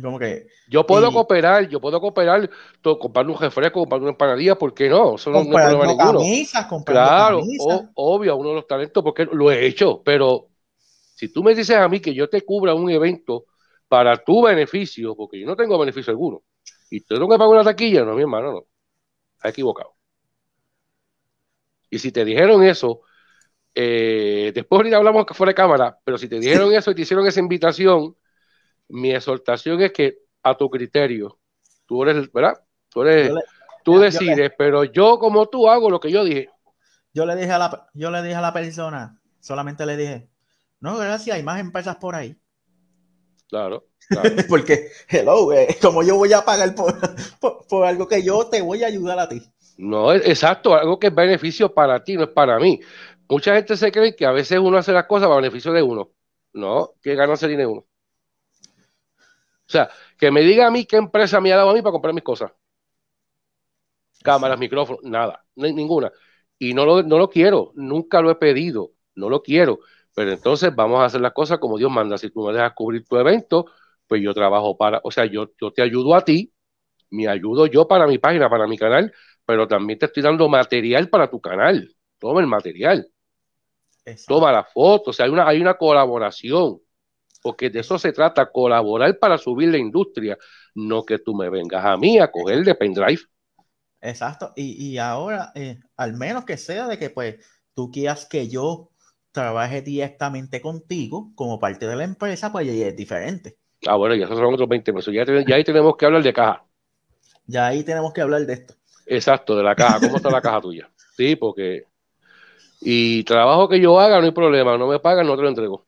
Como 0.03 0.19
que, 0.19 0.47
yo 0.69 0.85
puedo 0.85 1.13
cooperar, 1.13 1.69
yo 1.69 1.81
puedo 1.81 2.01
cooperar, 2.01 2.51
todo, 2.81 2.99
comprar 2.99 3.27
un 3.27 3.39
refresco, 3.39 3.81
comprar 3.81 4.01
una 4.01 4.11
empanadilla, 4.11 4.57
¿por 4.57 4.75
qué 4.75 4.89
no? 4.89 5.15
Eso 5.15 5.31
no, 5.31 5.43
es 5.43 5.49
problema 5.49 5.87
ninguno. 5.87 6.21
claro, 6.85 7.43
obvio, 7.95 8.37
uno 8.37 8.49
de 8.51 8.55
los 8.57 8.67
talentos, 8.67 9.03
porque 9.03 9.27
lo 9.31 9.51
he 9.51 9.65
hecho, 9.67 10.03
pero 10.05 10.49
si 11.15 11.33
tú 11.33 11.45
me 11.45 11.55
dices 11.55 11.77
a 11.77 11.89
mí 11.89 12.01
que 12.01 12.15
yo 12.15 12.29
te 12.29 12.43
cubra 12.43 12.75
un 12.75 12.91
evento 12.91 13.45
para 13.87 14.17
tu 14.17 14.43
beneficio, 14.43 15.15
porque 15.15 15.39
yo 15.39 15.47
no 15.47 15.55
tengo 15.55 15.79
beneficio 15.79 16.11
alguno, 16.11 16.43
y 16.91 17.01
te 17.01 17.15
tengo 17.15 17.29
que 17.29 17.39
pagar 17.39 17.55
una 17.55 17.65
taquilla, 17.65 18.05
no, 18.05 18.15
mi 18.15 18.23
hermano, 18.23 18.53
no. 18.53 18.67
Está 19.37 19.51
equivocado. 19.51 19.95
Y 21.91 21.99
si 21.99 22.11
te 22.11 22.25
dijeron 22.25 22.65
eso, 22.65 23.03
eh, 23.75 24.53
después 24.55 24.79
ahorita 24.79 24.97
hablamos 24.97 25.27
que 25.27 25.35
fuera 25.35 25.51
de 25.51 25.55
cámara, 25.55 25.99
pero 26.05 26.19
si 26.19 26.29
te 26.29 26.41
dijeron 26.41 26.73
eso 26.75 26.91
y 26.91 26.95
te 26.95 27.03
hicieron 27.03 27.27
esa 27.27 27.41
invitación, 27.41 28.17
mi 28.93 29.11
exhortación 29.13 29.81
es 29.81 29.93
que 29.93 30.19
a 30.43 30.57
tu 30.57 30.69
criterio, 30.69 31.39
tú 31.87 32.03
eres, 32.03 32.31
¿verdad? 32.31 32.63
Tú, 32.91 33.03
eres, 33.03 33.33
tú 33.83 33.99
decides, 33.99 34.53
pero 34.57 34.85
yo 34.85 35.19
como 35.19 35.47
tú 35.47 35.69
hago 35.69 35.89
lo 35.89 35.99
que 35.99 36.13
yo 36.13 36.25
dije. 36.25 36.51
Yo 37.15 37.25
le 37.25 37.35
dije 37.37 37.51
a 37.53 37.59
la, 37.59 37.89
yo 37.95 38.11
le 38.11 38.23
dije 38.23 38.35
a 38.35 38.41
la 38.41 38.53
persona, 38.53 39.19
solamente 39.41 39.87
le 39.87 39.97
dije, 39.97 40.29
no, 40.81 40.99
gracias, 40.99 41.37
hay 41.37 41.43
más 41.43 41.59
empresas 41.59 41.97
por 41.97 42.15
ahí. 42.15 42.37
Claro. 43.49 43.87
Porque, 44.49 44.89
hello, 45.09 45.49
como 45.81 46.03
yo 46.03 46.17
voy 46.17 46.33
a 46.33 46.45
pagar 46.45 46.75
por, 46.75 46.95
por, 47.69 47.87
algo 47.87 48.07
que 48.07 48.23
yo 48.23 48.47
te 48.47 48.61
voy 48.61 48.85
a 48.85 48.89
ayudar 48.89 49.19
a 49.19 49.29
ti. 49.29 49.43
No, 49.79 50.13
exacto, 50.13 50.75
algo 50.75 50.99
que 50.99 51.07
es 51.07 51.15
beneficio 51.15 51.73
para 51.73 52.05
ti, 52.05 52.17
no 52.17 52.25
es 52.25 52.31
para 52.31 52.59
mí. 52.59 52.81
Mucha 53.29 53.55
gente 53.55 53.77
se 53.77 53.91
cree 53.91 54.15
que 54.15 54.27
a 54.27 54.33
veces 54.33 54.59
uno 54.59 54.77
hace 54.77 54.93
las 54.93 55.07
cosas 55.07 55.29
para 55.29 55.41
beneficio 55.41 55.73
de 55.73 55.83
uno. 55.83 56.11
No, 56.53 56.93
que 57.01 57.15
gana 57.15 57.33
ese 57.33 57.49
dinero 57.49 57.73
uno. 57.73 57.87
O 59.73 59.79
sea, 59.79 59.89
que 60.19 60.31
me 60.31 60.43
diga 60.43 60.67
a 60.67 60.71
mí 60.71 60.85
qué 60.85 60.97
empresa 60.99 61.41
me 61.41 61.51
ha 61.51 61.57
dado 61.57 61.71
a 61.71 61.73
mí 61.73 61.81
para 61.81 61.93
comprar 61.93 62.13
mis 62.13 62.23
cosas. 62.23 62.53
Cámaras, 64.23 64.59
micrófonos, 64.59 65.03
nada, 65.03 65.45
ninguna. 65.57 66.13
Y 66.59 66.75
no 66.75 66.85
lo, 66.85 67.03
no 67.03 67.17
lo 67.19 67.31
quiero, 67.31 67.73
nunca 67.75 68.21
lo 68.21 68.31
he 68.31 68.35
pedido, 68.37 68.93
no 69.15 69.31
lo 69.31 69.43
quiero. 69.43 69.79
Pero 70.15 70.33
entonces 70.33 70.75
vamos 70.75 71.01
a 71.01 71.07
hacer 71.07 71.23
las 71.23 71.33
cosas 71.33 71.59
como 71.59 71.79
Dios 71.79 71.91
manda. 71.91 72.19
Si 72.19 72.31
tú 72.31 72.47
me 72.47 72.53
dejas 72.53 72.75
cubrir 72.75 73.05
tu 73.07 73.17
evento, 73.17 73.65
pues 74.07 74.21
yo 74.23 74.35
trabajo 74.35 74.77
para, 74.77 75.01
o 75.05 75.11
sea, 75.11 75.25
yo, 75.25 75.51
yo 75.59 75.73
te 75.73 75.81
ayudo 75.83 76.15
a 76.15 76.23
ti, 76.25 76.53
me 77.11 77.29
ayudo 77.29 77.67
yo 77.67 77.89
para 77.89 78.07
mi 78.07 78.19
página, 78.19 78.51
para 78.51 78.67
mi 78.67 78.79
canal, 78.79 79.13
pero 79.47 79.69
también 79.69 79.99
te 79.99 80.07
estoy 80.07 80.23
dando 80.23 80.49
material 80.49 81.09
para 81.09 81.31
tu 81.31 81.41
canal. 81.41 81.97
Toma 82.19 82.41
el 82.43 82.47
material. 82.49 83.09
Toma 84.27 84.53
la 84.53 84.65
foto, 84.65 85.11
o 85.11 85.13
sea, 85.13 85.27
hay 85.27 85.33
una, 85.33 85.47
hay 85.49 85.61
una 85.61 85.75
colaboración 85.75 86.81
porque 87.43 87.71
de 87.71 87.81
eso 87.81 87.99
se 87.99 88.13
trata, 88.13 88.51
colaborar 88.51 89.19
para 89.19 89.37
subir 89.37 89.69
la 89.69 89.79
industria, 89.79 90.39
no 90.75 91.05
que 91.05 91.19
tú 91.19 91.35
me 91.35 91.51
vengas 91.51 91.85
a 91.85 91.97
mí 91.97 92.19
a 92.19 92.31
coger 92.31 92.65
de 92.65 92.75
pendrive. 92.75 93.21
Exacto, 94.01 94.53
y, 94.57 94.97
ahora, 94.99 95.53
eh, 95.55 95.79
al 95.97 96.15
menos 96.15 96.45
que 96.45 96.57
sea 96.57 96.89
de 96.89 96.99
que 96.99 97.11
pues 97.11 97.37
tú 97.75 97.91
quieras 97.91 98.27
que 98.27 98.49
yo 98.49 98.91
trabaje 99.31 99.81
directamente 99.81 100.61
contigo 100.61 101.33
como 101.35 101.59
parte 101.59 101.87
de 101.87 101.97
la 101.97 102.05
empresa, 102.05 102.51
pues 102.51 102.67
ya 102.67 102.73
es 102.73 102.97
diferente. 102.97 103.59
Ah, 103.87 103.97
bueno, 103.97 104.15
ya 104.15 104.27
son 104.27 104.45
otros 104.45 104.69
20 104.69 104.93
pesos, 104.93 105.15
ya, 105.15 105.25
ya 105.25 105.57
ahí 105.57 105.65
tenemos 105.65 105.97
que 105.97 106.07
hablar 106.07 106.23
de 106.23 106.33
caja. 106.33 106.65
Ya 107.47 107.67
ahí 107.67 107.83
tenemos 107.83 108.13
que 108.13 108.21
hablar 108.21 108.47
de 108.47 108.55
esto. 108.55 108.75
Exacto, 109.07 109.57
de 109.57 109.63
la 109.63 109.75
caja, 109.75 110.01
¿cómo 110.01 110.17
está 110.17 110.31
la 110.31 110.41
caja 110.41 110.61
tuya? 110.61 110.91
Sí, 111.17 111.37
porque... 111.37 111.85
Y 112.81 113.23
trabajo 113.25 113.69
que 113.69 113.81
yo 113.81 114.01
haga, 114.01 114.19
no 114.19 114.27
hay 114.27 114.33
problema, 114.33 114.77
no 114.77 114.89
me 114.89 114.99
pagan, 114.99 115.27
no 115.27 115.37
te 115.37 115.43
lo 115.43 115.49
entrego. 115.49 115.87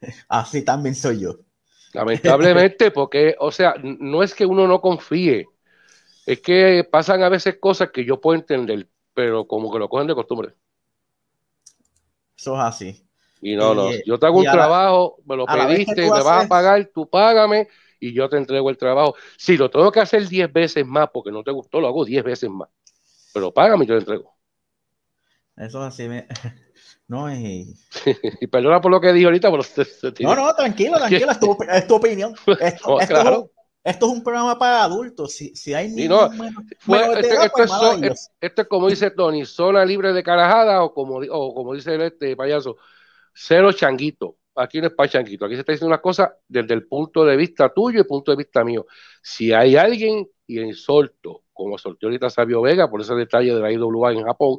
Así 0.28 0.64
también 0.64 0.94
soy 0.94 1.20
yo. 1.20 1.36
Lamentablemente, 1.92 2.90
porque, 2.92 3.34
o 3.38 3.50
sea, 3.50 3.74
no 3.82 4.22
es 4.22 4.34
que 4.34 4.46
uno 4.46 4.66
no 4.68 4.80
confíe, 4.80 5.46
es 6.26 6.40
que 6.40 6.84
pasan 6.90 7.22
a 7.22 7.28
veces 7.28 7.58
cosas 7.60 7.90
que 7.92 8.04
yo 8.04 8.20
puedo 8.20 8.38
entender, 8.38 8.88
pero 9.14 9.46
como 9.46 9.72
que 9.72 9.78
lo 9.78 9.88
cogen 9.88 10.06
de 10.08 10.14
costumbre. 10.14 10.54
Eso 12.36 12.54
es 12.54 12.60
así. 12.60 13.06
Y 13.42 13.56
no, 13.56 13.74
no, 13.74 13.90
yo 14.04 14.18
te 14.18 14.26
hago 14.26 14.38
un 14.38 14.48
trabajo, 14.48 15.16
me 15.24 15.36
lo 15.36 15.50
pediste, 15.50 16.02
me 16.02 16.22
vas 16.22 16.44
a 16.44 16.48
pagar, 16.48 16.90
tú 16.94 17.08
págame 17.08 17.68
y 17.98 18.12
yo 18.12 18.28
te 18.28 18.36
entrego 18.36 18.68
el 18.68 18.76
trabajo. 18.76 19.14
Si 19.38 19.56
lo 19.56 19.70
tengo 19.70 19.90
que 19.90 20.00
hacer 20.00 20.28
10 20.28 20.52
veces 20.52 20.86
más 20.86 21.08
porque 21.12 21.30
no 21.32 21.42
te 21.42 21.50
gustó, 21.50 21.80
lo 21.80 21.88
hago 21.88 22.04
10 22.04 22.22
veces 22.22 22.50
más. 22.50 22.68
Pero 23.32 23.52
págame 23.52 23.84
y 23.84 23.88
yo 23.88 23.94
te 23.96 24.00
entrego. 24.00 24.36
Eso 25.56 25.86
es 25.86 25.94
así. 26.00 26.08
¿no? 27.10 27.32
Y, 27.34 27.74
y 28.40 28.46
perdona 28.46 28.80
por 28.80 28.90
lo 28.92 29.00
que 29.00 29.12
dije 29.12 29.26
ahorita, 29.26 29.50
pero 29.50 29.62
se, 29.64 29.84
se 29.84 30.12
no, 30.20 30.34
no, 30.34 30.54
tranquilo, 30.54 30.96
tranquilo, 30.96 31.30
es 31.32 31.40
tu, 31.40 31.56
es 31.70 31.86
tu 31.86 31.94
opinión. 31.96 32.34
Esto, 32.60 32.90
No, 32.90 33.00
esto 33.00 33.14
claro. 33.14 33.50
es, 33.84 33.92
esto 33.92 34.06
es 34.06 34.12
un 34.12 34.22
programa 34.22 34.58
para 34.58 34.84
adultos. 34.84 35.32
Si, 35.32 35.54
si 35.56 35.74
hay 35.74 35.88
niños 35.90 36.30
no, 36.30 36.44
menos- 36.44 36.64
este- 37.18 37.34
esto, 37.34 37.92
es, 38.02 38.30
esto 38.40 38.68
como 38.68 38.88
dice 38.88 39.10
Tony, 39.10 39.44
zona 39.44 39.84
libre 39.84 40.12
de 40.12 40.22
carajada 40.22 40.82
o 40.84 40.94
como, 40.94 41.16
o 41.16 41.54
como 41.54 41.74
dice 41.74 41.94
el 41.96 42.02
este 42.02 42.36
payaso, 42.36 42.76
cero 43.34 43.72
changuito. 43.72 44.36
Aquí 44.54 44.80
no 44.80 44.88
es 44.88 44.92
para 44.92 45.08
changuito, 45.08 45.44
aquí 45.46 45.54
se 45.54 45.60
está 45.60 45.72
diciendo 45.72 45.94
una 45.94 46.02
cosa 46.02 46.34
desde 46.46 46.74
el 46.74 46.86
punto 46.86 47.24
de 47.24 47.36
vista 47.36 47.72
tuyo 47.72 47.98
y 47.98 48.00
el 48.00 48.06
punto 48.06 48.30
de 48.32 48.36
vista 48.36 48.62
mío. 48.64 48.84
Si 49.22 49.52
hay 49.52 49.76
alguien, 49.76 50.28
y 50.46 50.58
en 50.58 50.74
solto, 50.74 51.44
como 51.52 51.78
soltó 51.78 52.06
ahorita 52.08 52.28
Sabio 52.28 52.60
Vega, 52.60 52.90
por 52.90 53.00
ese 53.00 53.14
detalle 53.14 53.54
de 53.54 53.60
la 53.60 53.72
IWA 53.72 54.12
en 54.12 54.24
Japón, 54.24 54.58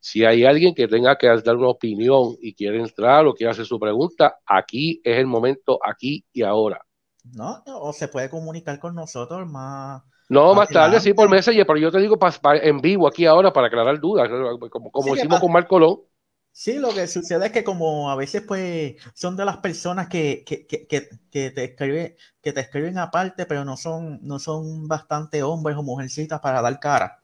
si 0.00 0.24
hay 0.24 0.44
alguien 0.44 0.74
que 0.74 0.88
tenga 0.88 1.16
que 1.18 1.26
dar 1.28 1.56
una 1.56 1.68
opinión 1.68 2.36
y 2.40 2.54
quiere 2.54 2.80
entrar 2.80 3.26
o 3.26 3.34
quiere 3.34 3.50
hacer 3.52 3.66
su 3.66 3.78
pregunta, 3.78 4.38
aquí 4.46 5.00
es 5.04 5.18
el 5.18 5.26
momento, 5.26 5.78
aquí 5.84 6.24
y 6.32 6.42
ahora. 6.42 6.80
¿no? 7.24 7.62
O 7.66 7.92
se 7.92 8.08
puede 8.08 8.28
comunicar 8.30 8.78
con 8.78 8.94
nosotros 8.94 9.48
más. 9.48 10.02
No, 10.28 10.54
más 10.54 10.70
tarde 10.70 11.00
sí 11.00 11.12
por 11.12 11.28
Messenger, 11.28 11.66
pero 11.66 11.78
yo 11.78 11.90
te 11.90 11.98
digo 11.98 12.18
pa- 12.18 12.30
pa- 12.30 12.56
en 12.56 12.80
vivo 12.80 13.08
aquí 13.08 13.26
ahora 13.26 13.52
para 13.52 13.66
aclarar 13.66 13.98
dudas, 14.00 14.28
como, 14.70 14.90
como 14.92 15.14
Sí, 15.14 15.16
hicimos 15.16 15.40
con 15.40 15.52
Marco 15.52 15.68
Colón. 15.70 15.98
Sí, 16.52 16.74
lo 16.78 16.92
que 16.94 17.06
sucede 17.06 17.46
es 17.46 17.52
que 17.52 17.64
como 17.64 18.10
a 18.10 18.16
veces 18.16 18.42
pues 18.46 18.96
son 19.14 19.36
de 19.36 19.44
las 19.44 19.58
personas 19.58 20.08
que, 20.08 20.42
que, 20.44 20.66
que, 20.66 20.86
que, 20.86 21.08
que 21.30 21.50
te 21.52 21.64
escriben, 21.64 22.16
que 22.42 22.52
te 22.52 22.60
escriben 22.60 22.98
aparte, 22.98 23.46
pero 23.46 23.64
no 23.64 23.76
son, 23.76 24.18
no 24.22 24.38
son 24.38 24.86
bastante 24.88 25.42
hombres 25.42 25.76
o 25.78 25.82
mujercitas 25.82 26.40
para 26.40 26.60
dar 26.60 26.78
cara. 26.80 27.19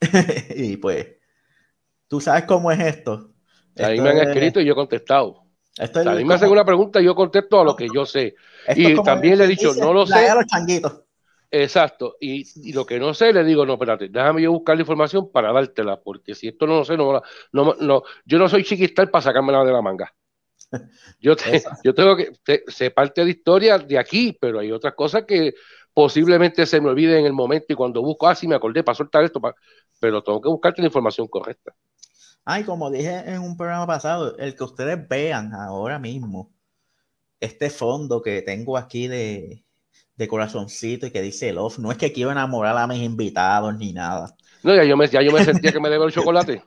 y 0.54 0.76
pues, 0.76 1.06
tú 2.08 2.20
sabes 2.20 2.44
cómo 2.44 2.70
es 2.72 2.80
esto. 2.80 3.30
A 3.80 3.88
mí 3.90 4.00
me 4.00 4.10
han 4.10 4.18
es- 4.18 4.28
escrito 4.28 4.60
y 4.60 4.64
yo 4.64 4.72
he 4.72 4.76
contestado. 4.76 5.42
esto 5.78 6.00
es 6.00 6.06
a 6.06 6.14
mí 6.14 6.24
me 6.24 6.34
hacen 6.34 6.50
una 6.50 6.64
pregunta 6.64 7.00
y 7.00 7.04
yo 7.04 7.14
contesto 7.14 7.60
a 7.60 7.64
lo 7.64 7.76
que 7.76 7.88
yo 7.92 8.04
sé. 8.04 8.34
esto 8.66 8.80
y 8.80 9.02
también 9.02 9.38
le 9.38 9.44
he 9.44 9.48
dicho, 9.48 9.74
no 9.74 9.92
lo 9.92 10.06
sé. 10.06 10.28
Exacto. 11.50 12.16
Y, 12.20 12.44
y 12.68 12.72
lo 12.74 12.84
que 12.84 12.98
no 12.98 13.14
sé, 13.14 13.32
le 13.32 13.42
digo, 13.42 13.64
no, 13.64 13.74
espérate, 13.74 14.08
déjame 14.08 14.42
yo 14.42 14.52
buscar 14.52 14.76
la 14.76 14.82
información 14.82 15.30
para 15.32 15.52
dártela, 15.52 15.98
porque 15.98 16.34
si 16.34 16.48
esto 16.48 16.66
no 16.66 16.76
lo 16.78 16.84
sé, 16.84 16.96
no, 16.96 17.22
no, 17.52 17.74
no, 17.80 18.02
yo 18.26 18.38
no 18.38 18.48
soy 18.48 18.64
chiquistal 18.64 19.10
para 19.10 19.22
sacármela 19.22 19.64
de 19.64 19.72
la 19.72 19.80
manga. 19.82 20.12
Yo, 21.20 21.34
te- 21.34 21.62
yo 21.82 21.94
tengo 21.94 22.14
que, 22.16 22.32
te- 22.44 22.62
sé 22.68 22.90
parte 22.90 23.24
de 23.24 23.30
historia 23.30 23.78
de 23.78 23.98
aquí, 23.98 24.36
pero 24.40 24.60
hay 24.60 24.70
otras 24.70 24.94
cosas 24.94 25.24
que 25.24 25.54
posiblemente 25.98 26.64
se 26.64 26.80
me 26.80 26.90
olvide 26.90 27.18
en 27.18 27.26
el 27.26 27.32
momento 27.32 27.66
y 27.72 27.74
cuando 27.74 28.00
busco, 28.02 28.28
ah, 28.28 28.34
sí, 28.36 28.46
me 28.46 28.54
acordé 28.54 28.84
para 28.84 28.94
soltar 28.94 29.24
esto, 29.24 29.40
pa- 29.40 29.54
pero 30.00 30.22
tengo 30.22 30.40
que 30.40 30.48
buscarte 30.48 30.80
la 30.80 30.86
información 30.86 31.26
correcta. 31.26 31.74
Ay, 32.44 32.64
como 32.64 32.90
dije 32.90 33.24
en 33.30 33.40
un 33.42 33.56
programa 33.56 33.86
pasado, 33.86 34.36
el 34.38 34.54
que 34.56 34.64
ustedes 34.64 35.08
vean 35.08 35.52
ahora 35.54 35.98
mismo, 35.98 36.52
este 37.40 37.70
fondo 37.70 38.22
que 38.22 38.42
tengo 38.42 38.78
aquí 38.78 39.08
de, 39.08 39.64
de 40.16 40.28
corazoncito 40.28 41.06
y 41.06 41.12
que 41.12 41.22
dice 41.22 41.52
Love, 41.52 41.78
no 41.80 41.92
es 41.92 41.98
que 41.98 42.12
quiero 42.12 42.32
enamorar 42.32 42.76
a 42.78 42.86
mis 42.86 43.02
invitados 43.02 43.76
ni 43.78 43.92
nada. 43.94 44.36
No, 44.62 44.74
ya 44.74 44.84
yo 44.84 44.96
me, 44.96 45.08
ya 45.08 45.22
yo 45.22 45.32
me 45.32 45.40
sentía 45.42 45.72
que 45.72 45.80
me 45.80 45.88
debe 45.90 46.04
el 46.06 46.12
chocolate. 46.12 46.62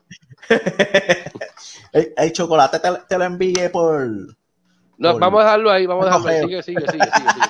el, 1.94 2.14
el 2.18 2.32
chocolate 2.34 2.80
te, 2.80 2.90
te 3.08 3.18
lo 3.18 3.24
envié 3.26 3.70
por... 3.70 4.08
No, 4.98 5.14
Por- 5.14 5.20
vamos 5.20 5.42
a 5.42 5.44
dejarlo 5.46 5.72
ahí, 5.72 5.86
vamos 5.86 6.04
a 6.04 6.08
dejarlo 6.08 6.30
ahí. 6.30 6.38
Sigue, 6.38 6.62
sigue, 6.64 6.88
sigue, 6.88 7.12
sigue, 7.12 7.32
sigue. 7.34 7.48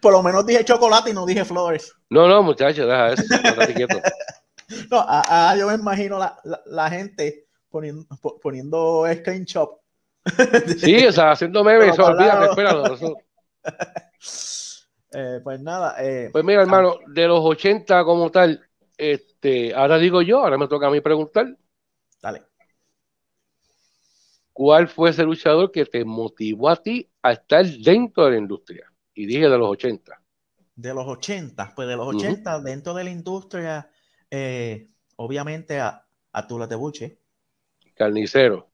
Por 0.00 0.12
lo 0.12 0.22
menos 0.22 0.46
dije 0.46 0.64
chocolate 0.64 1.10
y 1.10 1.12
no 1.12 1.26
dije 1.26 1.44
flores. 1.44 1.92
No, 2.08 2.26
no, 2.28 2.42
muchachos, 2.42 2.86
deja 2.86 3.12
eso. 3.12 3.24
No, 4.90 4.98
a- 4.98 5.50
a- 5.50 5.56
yo 5.56 5.68
me 5.68 5.74
imagino 5.74 6.18
la, 6.18 6.38
la, 6.44 6.60
la 6.66 6.90
gente 6.90 7.46
poniendo, 7.70 8.06
po- 8.20 8.38
poniendo 8.40 9.04
screenshot. 9.14 9.70
Sí, 10.78 11.06
o 11.06 11.12
sea, 11.12 11.32
haciendo 11.32 11.64
memes, 11.64 11.94
eso, 11.94 12.04
olvídate, 12.04 12.44
espéralo. 12.46 12.94
eso. 12.94 13.16
Eh, 15.12 15.40
pues 15.42 15.60
nada, 15.60 15.96
eh, 15.98 16.30
Pues 16.32 16.44
mira, 16.44 16.62
hermano, 16.62 16.94
de 17.08 17.26
los 17.26 17.40
80 17.42 18.04
como 18.04 18.30
tal, 18.30 18.64
este, 18.96 19.74
ahora 19.74 19.98
digo 19.98 20.22
yo, 20.22 20.38
ahora 20.38 20.56
me 20.56 20.68
toca 20.68 20.86
a 20.86 20.90
mí 20.90 21.00
preguntar, 21.00 21.56
dale. 22.22 22.44
¿cuál 24.52 24.86
fue 24.86 25.10
ese 25.10 25.24
luchador 25.24 25.72
que 25.72 25.84
te 25.84 26.04
motivó 26.04 26.68
a 26.68 26.76
ti 26.76 27.08
a 27.22 27.32
estar 27.32 27.66
dentro 27.66 28.26
de 28.26 28.30
la 28.32 28.38
industria? 28.38 28.89
Y 29.20 29.26
dije 29.26 29.42
de 29.48 29.58
los 29.58 29.68
80. 29.68 30.20
De 30.74 30.92
los 30.94 31.06
80, 31.06 31.72
pues 31.76 31.86
de 31.88 31.94
los 31.96 32.08
Ujú. 32.08 32.36
80, 32.36 32.60
dentro 32.60 32.92
de 32.94 33.04
la 33.04 33.10
industria, 33.10 33.88
eh, 34.30 34.90
obviamente 35.16 35.78
a 35.80 36.04
Abdullah 36.32 36.66
de 36.66 36.74
Buche. 36.76 37.20
Carnicero. 37.94 38.68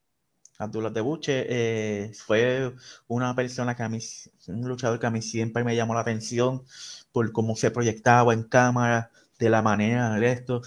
Abdullah 0.58 0.90
de 0.90 1.00
Buche 1.02 1.46
eh, 1.48 2.12
fue 2.14 2.74
una 3.08 3.34
persona 3.34 3.74
que 3.76 3.82
a 3.82 3.88
mí, 3.88 3.98
un 4.48 4.68
luchador 4.68 4.98
que 4.98 5.06
a 5.06 5.10
mí 5.10 5.20
siempre 5.22 5.64
me 5.64 5.76
llamó 5.76 5.94
la 5.94 6.00
atención 6.00 6.64
por 7.12 7.30
cómo 7.32 7.56
se 7.56 7.70
proyectaba 7.70 8.32
en 8.34 8.44
cámara, 8.44 9.10
de 9.38 9.50
la 9.50 9.60
manera 9.62 10.14
de 10.18 10.32
esto, 10.32 10.62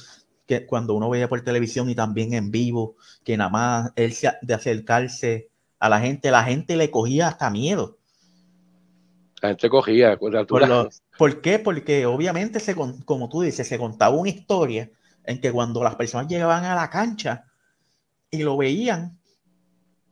que 0.47 0.65
cuando 0.67 0.93
uno 0.95 1.09
veía 1.09 1.27
por 1.29 1.41
televisión 1.43 1.89
y 1.89 1.95
también 1.95 2.33
en 2.35 2.51
vivo, 2.51 2.97
que 3.23 3.35
nada 3.37 3.49
más 3.49 3.91
él 3.95 4.13
se- 4.13 4.33
de 4.43 4.53
acercarse 4.53 5.49
a 5.79 5.89
la 5.89 5.99
gente, 6.01 6.29
la 6.31 6.43
gente 6.43 6.75
le 6.77 6.91
cogía 6.91 7.27
hasta 7.29 7.49
miedo. 7.49 7.97
La 9.41 9.49
gente 9.49 9.69
cogía 9.69 10.17
con 10.17 10.33
la 10.33 10.45
Por, 10.45 10.89
¿por 11.17 11.41
qué? 11.41 11.59
Porque 11.59 12.05
obviamente, 12.05 12.59
se, 12.59 12.75
como 12.75 13.29
tú 13.29 13.41
dices, 13.41 13.67
se 13.67 13.77
contaba 13.77 14.15
una 14.15 14.29
historia 14.29 14.89
en 15.23 15.39
que 15.41 15.51
cuando 15.51 15.83
las 15.83 15.95
personas 15.95 16.27
llegaban 16.27 16.65
a 16.65 16.75
la 16.75 16.89
cancha 16.89 17.45
y 18.31 18.43
lo 18.43 18.57
veían, 18.57 19.19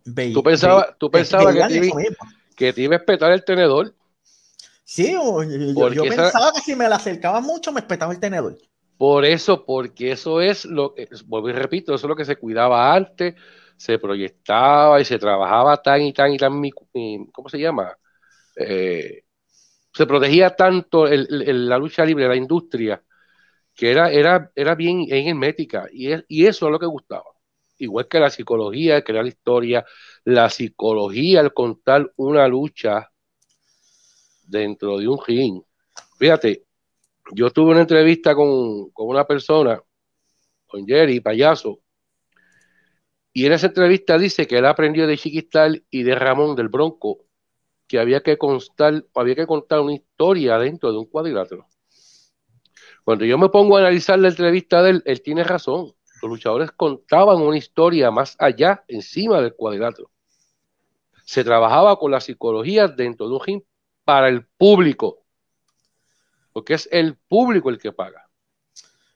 veí- 0.06 0.34
Tú 0.34 0.44
pensabas, 0.44 0.88
tú 1.00 1.12
pensabas 1.12 1.54
que 1.54 1.60
veían 1.60 1.70
te, 1.70 1.86
iba, 1.88 2.02
que 2.56 2.74
te 2.74 2.82
iba 2.82 2.96
a 2.96 3.00
espetar 3.00 3.32
el 3.32 3.44
tenedor. 3.44 3.94
Sí, 4.86 5.12
yo, 5.14 5.90
esa- 5.92 6.10
pensaba 6.10 6.52
que 6.54 6.62
si 6.62 6.76
me 6.76 6.88
la 6.88 6.96
acercaba 6.96 7.42
mucho 7.42 7.72
me 7.72 7.82
espetaba 7.82 8.14
el 8.14 8.20
tenedor. 8.20 8.58
Por 8.98 9.26
eso, 9.26 9.64
porque 9.66 10.12
eso 10.12 10.42
es 10.42 10.66
lo 10.66 10.96
que, 10.96 11.08
vuelvo 11.28 11.50
y 11.50 11.54
repito, 11.54 11.94
eso 11.94 12.08
es 12.08 12.10
lo 12.10 12.16
que 12.16 12.26
se 12.26 12.36
cuidaba 12.38 12.96
antes, 12.96 13.36
se 13.78 14.00
proyectaba 14.00 15.00
y 15.00 15.06
se 15.06 15.20
trabajaba 15.20 15.78
tan 15.82 16.02
y 16.02 16.14
tan 16.14 16.34
y 16.34 16.38
tan, 16.38 16.60
¿cómo 17.32 17.48
se 17.50 17.60
llama? 17.60 17.96
Eh, 18.60 19.24
se 19.94 20.06
protegía 20.06 20.56
tanto 20.56 21.06
la 21.08 21.78
lucha 21.78 22.06
libre, 22.06 22.28
la 22.28 22.36
industria, 22.36 23.02
que 23.74 23.92
era, 23.92 24.12
era, 24.12 24.52
era 24.56 24.76
bien, 24.76 25.06
bien 25.06 25.28
hermética 25.28 25.88
y, 25.92 26.10
y 26.28 26.46
eso 26.46 26.66
es 26.66 26.72
lo 26.72 26.80
que 26.80 26.86
gustaba. 26.88 27.26
Igual 27.80 28.08
que 28.08 28.20
la 28.20 28.32
psicología, 28.32 29.04
crear 29.04 29.24
la 29.24 29.30
historia, 29.30 29.86
la 30.24 30.50
psicología 30.50 31.42
al 31.42 31.54
contar 31.54 32.12
una 32.16 32.48
lucha 32.48 33.12
dentro 34.44 34.98
de 34.98 35.08
un 35.08 35.20
ring. 35.26 35.62
Fíjate, 36.18 36.66
yo 37.34 37.52
tuve 37.52 37.72
una 37.72 37.82
entrevista 37.82 38.34
con, 38.34 38.90
con 38.92 39.08
una 39.08 39.28
persona, 39.28 39.80
con 40.66 40.88
Jerry 40.88 41.20
Payaso, 41.20 41.80
y 43.32 43.46
en 43.46 43.54
esa 43.54 43.68
entrevista 43.68 44.18
dice 44.18 44.48
que 44.48 44.58
él 44.58 44.66
aprendió 44.66 45.06
de 45.06 45.18
Chiquistal 45.18 45.86
y 45.92 46.02
de 46.02 46.16
Ramón 46.16 46.56
del 46.56 46.70
Bronco 46.70 47.27
que 47.88 48.00
había 48.00 48.22
que 48.22 48.38
constar, 48.38 49.06
había 49.16 49.36
que 49.36 49.48
contar 49.48 49.80
una 49.80 49.94
historia 49.94 50.58
dentro 50.58 50.92
de 50.92 50.98
un 50.98 51.06
cuadrilátero. 51.06 51.68
Cuando 53.04 53.24
yo 53.26 53.38
me 53.38 53.50
pongo 53.50 53.78
a 53.78 53.80
analizar 53.80 54.20
la 54.20 54.28
entrevista 54.28 54.84
de 54.84 54.90
él, 54.92 55.04
él 55.06 55.22
tiene 55.22 55.44
razón. 55.44 55.94
Los 56.22 56.30
luchadores 56.30 56.72
contaban 56.72 57.38
una 57.42 57.58
historia 57.58 58.12
más 58.12 58.36
allá, 58.40 58.84
encima 58.88 59.40
del 59.40 59.56
cuadrilátero. 59.56 60.12
Se 61.24 61.44
trabajaba 61.44 61.98
con 61.98 62.12
la 62.12 62.20
psicología 62.20 62.88
dentro 62.88 63.28
de 63.30 63.36
un 63.36 63.42
ring 63.42 63.62
para 64.04 64.28
el 64.28 64.46
público, 64.46 65.24
porque 66.52 66.74
es 66.74 66.90
el 66.92 67.16
público 67.16 67.70
el 67.70 67.78
que 67.78 67.92
paga. 67.92 68.28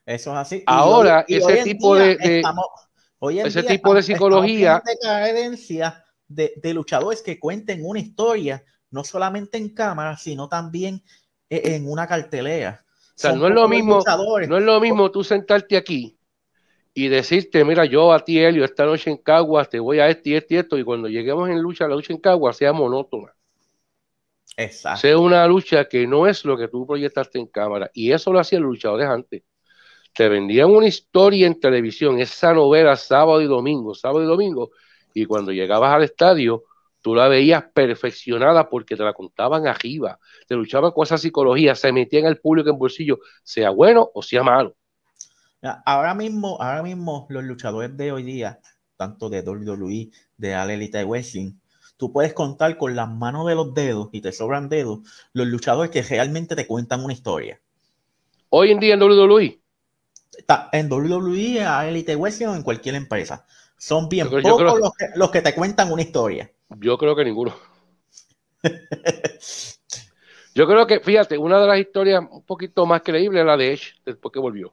Eso 0.05 0.31
es 0.31 0.37
así. 0.37 0.63
Ahora, 0.67 1.25
hoy- 1.27 1.35
y 1.35 1.37
ese 1.37 1.63
tipo 1.63 1.95
de- 1.95 2.17
de- 2.17 2.37
estamos- 2.37 2.65
hoy 3.19 3.39
en 3.39 3.47
ese 3.47 3.61
día 3.61 3.71
tipo 3.71 3.93
de 3.93 4.03
psicología- 4.03 4.81
decadencia 4.85 6.00
de, 6.35 6.53
de 6.61 6.73
luchadores 6.73 7.21
que 7.21 7.39
cuenten 7.39 7.85
una 7.85 7.99
historia, 7.99 8.63
no 8.91 9.03
solamente 9.03 9.57
en 9.57 9.69
cámara, 9.73 10.17
sino 10.17 10.49
también 10.49 11.03
e- 11.49 11.75
en 11.75 11.89
una 11.89 12.07
cartelera. 12.07 12.83
O 12.85 13.19
sea, 13.21 13.31
Son 13.31 13.39
no 13.39 13.47
es 13.47 13.53
lo 13.53 13.67
mismo, 13.67 13.97
luchadores. 13.97 14.49
no 14.49 14.57
es 14.57 14.63
lo 14.63 14.79
mismo 14.81 15.11
tú 15.11 15.23
sentarte 15.23 15.77
aquí 15.77 16.17
y 16.93 17.07
decirte, 17.09 17.65
mira, 17.65 17.85
yo 17.85 18.13
a 18.13 18.23
ti, 18.23 18.39
Helio, 18.39 18.65
esta 18.65 18.85
noche 18.85 19.11
en 19.11 19.17
Caguas 19.17 19.69
te 19.69 19.79
voy 19.79 19.99
a 19.99 20.09
este 20.09 20.31
y 20.31 20.35
este 20.35 20.55
y 20.55 20.57
esto, 20.59 20.77
y 20.77 20.83
cuando 20.83 21.07
lleguemos 21.09 21.49
en 21.49 21.61
lucha, 21.61 21.87
la 21.87 21.95
lucha 21.95 22.13
en 22.13 22.19
Caguas 22.21 22.57
sea 22.57 22.73
monótona. 22.73 23.33
Exacto. 24.57 25.01
Sea 25.01 25.17
una 25.17 25.47
lucha 25.47 25.85
que 25.87 26.05
no 26.07 26.27
es 26.27 26.43
lo 26.45 26.57
que 26.57 26.67
tú 26.67 26.85
proyectaste 26.85 27.39
en 27.39 27.47
cámara. 27.47 27.89
Y 27.93 28.11
eso 28.11 28.31
lo 28.33 28.39
hacían 28.39 28.63
los 28.63 28.71
luchadores 28.71 29.07
antes. 29.07 29.43
Te 30.13 30.29
vendían 30.29 30.71
una 30.71 30.87
historia 30.87 31.47
en 31.47 31.59
televisión, 31.59 32.19
esa 32.19 32.53
novela 32.53 32.95
sábado 32.97 33.41
y 33.41 33.47
domingo, 33.47 33.95
sábado 33.95 34.23
y 34.23 34.27
domingo, 34.27 34.71
y 35.13 35.25
cuando 35.25 35.51
llegabas 35.51 35.93
al 35.93 36.03
estadio, 36.03 36.63
tú 37.01 37.15
la 37.15 37.27
veías 37.27 37.63
perfeccionada 37.73 38.69
porque 38.69 38.95
te 38.95 39.03
la 39.03 39.13
contaban 39.13 39.67
arriba, 39.67 40.19
te 40.47 40.55
luchaban 40.55 40.91
con 40.91 41.03
esa 41.03 41.17
psicología, 41.17 41.75
se 41.75 41.91
metían 41.91 42.25
al 42.25 42.37
público 42.37 42.69
en 42.69 42.77
bolsillo, 42.77 43.19
sea 43.43 43.71
bueno 43.71 44.09
o 44.13 44.21
sea 44.21 44.43
malo. 44.43 44.75
Ahora 45.85 46.15
mismo, 46.15 46.57
ahora 46.59 46.81
mismo 46.81 47.27
los 47.29 47.43
luchadores 47.43 47.95
de 47.95 48.11
hoy 48.11 48.23
día, 48.23 48.59
tanto 48.97 49.29
de 49.29 49.41
WWE, 49.41 50.09
de 50.37 50.55
All 50.55 50.71
Elite 50.71 51.03
Wrestling, 51.05 51.53
tú 51.97 52.11
puedes 52.11 52.33
contar 52.33 52.77
con 52.77 52.95
las 52.95 53.09
manos 53.09 53.45
de 53.47 53.53
los 53.53 53.73
dedos 53.75 54.09
y 54.11 54.21
te 54.21 54.31
sobran 54.31 54.69
dedos 54.69 54.99
los 55.33 55.47
luchadores 55.47 55.91
que 55.91 56.01
realmente 56.01 56.55
te 56.55 56.65
cuentan 56.65 57.03
una 57.03 57.13
historia. 57.13 57.61
Hoy 58.49 58.71
en 58.71 58.79
día 58.79 58.95
en 58.95 59.01
WWE. 59.03 59.61
en 60.71 60.91
WWE, 60.91 61.63
a 61.63 61.87
Elite 61.87 62.15
Wrestling 62.15 62.47
o 62.47 62.55
en 62.55 62.63
cualquier 62.63 62.95
empresa. 62.95 63.45
Son 63.81 64.07
bien 64.07 64.29
pocos 64.29 64.79
los, 64.79 64.93
que, 64.93 65.07
los 65.15 65.31
que 65.31 65.41
te 65.41 65.55
cuentan 65.55 65.91
una 65.91 66.03
historia. 66.03 66.51
Yo 66.79 66.99
creo 66.99 67.15
que 67.15 67.25
ninguno. 67.25 67.51
Yo 70.53 70.67
creo 70.67 70.85
que, 70.85 70.99
fíjate, 70.99 71.35
una 71.35 71.59
de 71.59 71.65
las 71.65 71.79
historias 71.79 72.23
un 72.29 72.45
poquito 72.45 72.85
más 72.85 73.01
creíbles 73.01 73.39
es 73.39 73.45
la 73.47 73.57
de 73.57 73.73
Edge, 73.73 73.95
después 74.05 74.31
que 74.31 74.39
volvió. 74.39 74.71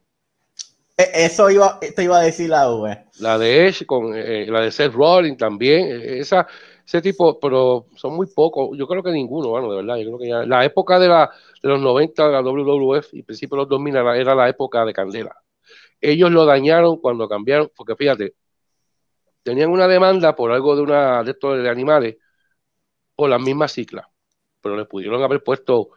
E, 0.95 1.25
eso 1.25 1.49
iba, 1.49 1.81
te 1.81 2.05
iba 2.05 2.19
a 2.19 2.23
decir 2.23 2.51
la 2.51 2.71
web. 2.71 2.99
La 3.19 3.39
de 3.39 3.69
Edge, 3.69 3.87
con 3.87 4.15
eh, 4.15 4.45
la 4.47 4.61
de 4.61 4.71
Seth 4.71 4.93
Rollins 4.93 5.39
también, 5.39 5.87
eh, 5.87 6.19
esa, 6.19 6.47
ese 6.87 7.01
tipo, 7.01 7.41
pero 7.41 7.87
son 7.97 8.15
muy 8.15 8.27
pocos, 8.27 8.77
yo 8.77 8.87
creo 8.87 9.03
que 9.03 9.11
ninguno, 9.11 9.49
bueno, 9.49 9.71
de 9.71 9.77
verdad, 9.77 9.97
yo 9.97 10.05
creo 10.05 10.19
que 10.19 10.29
ya, 10.29 10.45
la 10.45 10.67
época 10.67 10.99
de, 10.99 11.09
la, 11.09 11.31
de 11.63 11.69
los 11.71 11.81
90 11.81 12.27
de 12.27 12.33
la 12.33 12.43
WWF 12.43 13.15
y 13.15 13.23
principio 13.23 13.57
de 13.57 13.63
los 13.63 13.71
2000 13.71 13.97
era, 13.97 14.35
la 14.35 14.51
época 14.51 14.85
de 14.85 14.93
Candela. 14.93 15.35
Ellos 15.99 16.31
lo 16.31 16.45
dañaron 16.45 16.99
cuando 16.99 17.27
cambiaron, 17.27 17.71
porque 17.75 17.97
fíjate, 17.97 18.35
tenían 19.43 19.71
una 19.71 19.89
demanda 19.89 20.35
por 20.37 20.53
algo 20.53 20.77
de 20.77 20.83
una 20.83 21.23
de 21.23 21.31
estos 21.33 21.63
de 21.63 21.69
animales 21.69 22.17
por 23.15 23.31
la 23.31 23.39
misma 23.39 23.69
cicla 23.69 24.09
pero 24.61 24.77
le 24.77 24.85
pudieron 24.85 25.23
haber 25.23 25.43
puesto 25.43 25.91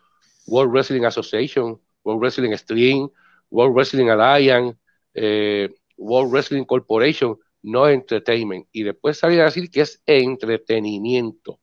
World 0.47 0.71
Wrestling 0.71 1.03
Association, 1.03 1.79
World 2.03 2.21
Wrestling 2.21 2.55
Stream, 2.55 3.09
World 3.49 3.75
Wrestling 3.75 4.09
Alliance, 4.09 4.77
eh, 5.13 5.69
World 5.97 6.31
Wrestling 6.31 6.65
Corporation, 6.65 7.37
no 7.63 7.87
Entertainment. 7.87 8.67
Y 8.71 8.83
después 8.83 9.17
salir 9.17 9.41
a 9.41 9.45
decir 9.45 9.69
que 9.69 9.81
es 9.81 10.01
entretenimiento 10.05 11.59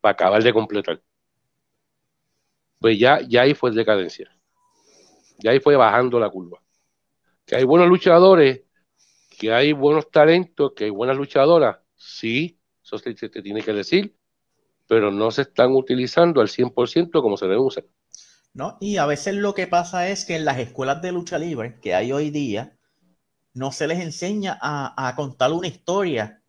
para 0.00 0.12
acabar 0.12 0.42
de 0.42 0.52
completar. 0.52 1.00
Pues 2.78 2.98
ya, 2.98 3.20
ya 3.20 3.42
ahí 3.42 3.54
fue 3.54 3.70
decadencia. 3.70 4.30
Ya 5.38 5.52
ahí 5.52 5.60
fue 5.60 5.76
bajando 5.76 6.18
la 6.18 6.30
curva. 6.30 6.62
Que 7.46 7.56
hay 7.56 7.64
buenos 7.64 7.88
luchadores, 7.88 8.62
que 9.40 9.52
hay 9.52 9.72
buenos 9.72 10.10
talentos, 10.10 10.72
que 10.76 10.84
hay 10.84 10.90
buenas 10.90 11.16
luchadoras. 11.16 11.78
Sí, 11.96 12.60
eso 12.84 12.98
se 12.98 13.14
te 13.14 13.42
tiene 13.42 13.62
que 13.62 13.72
decir 13.72 14.14
pero 14.90 15.12
no 15.12 15.30
se 15.30 15.42
están 15.42 15.70
utilizando 15.70 16.40
al 16.40 16.48
100% 16.48 17.22
como 17.22 17.36
se 17.36 17.46
deben 17.46 17.60
usar. 17.60 17.84
¿No? 18.52 18.76
Y 18.80 18.96
a 18.96 19.06
veces 19.06 19.36
lo 19.36 19.54
que 19.54 19.68
pasa 19.68 20.08
es 20.08 20.24
que 20.24 20.34
en 20.34 20.44
las 20.44 20.58
escuelas 20.58 21.00
de 21.00 21.12
lucha 21.12 21.38
libre 21.38 21.78
que 21.80 21.94
hay 21.94 22.10
hoy 22.10 22.30
día, 22.30 22.76
no 23.54 23.70
se 23.70 23.86
les 23.86 24.00
enseña 24.00 24.58
a, 24.60 25.14
contar 25.14 25.52
una 25.52 25.68
historia 25.68 26.42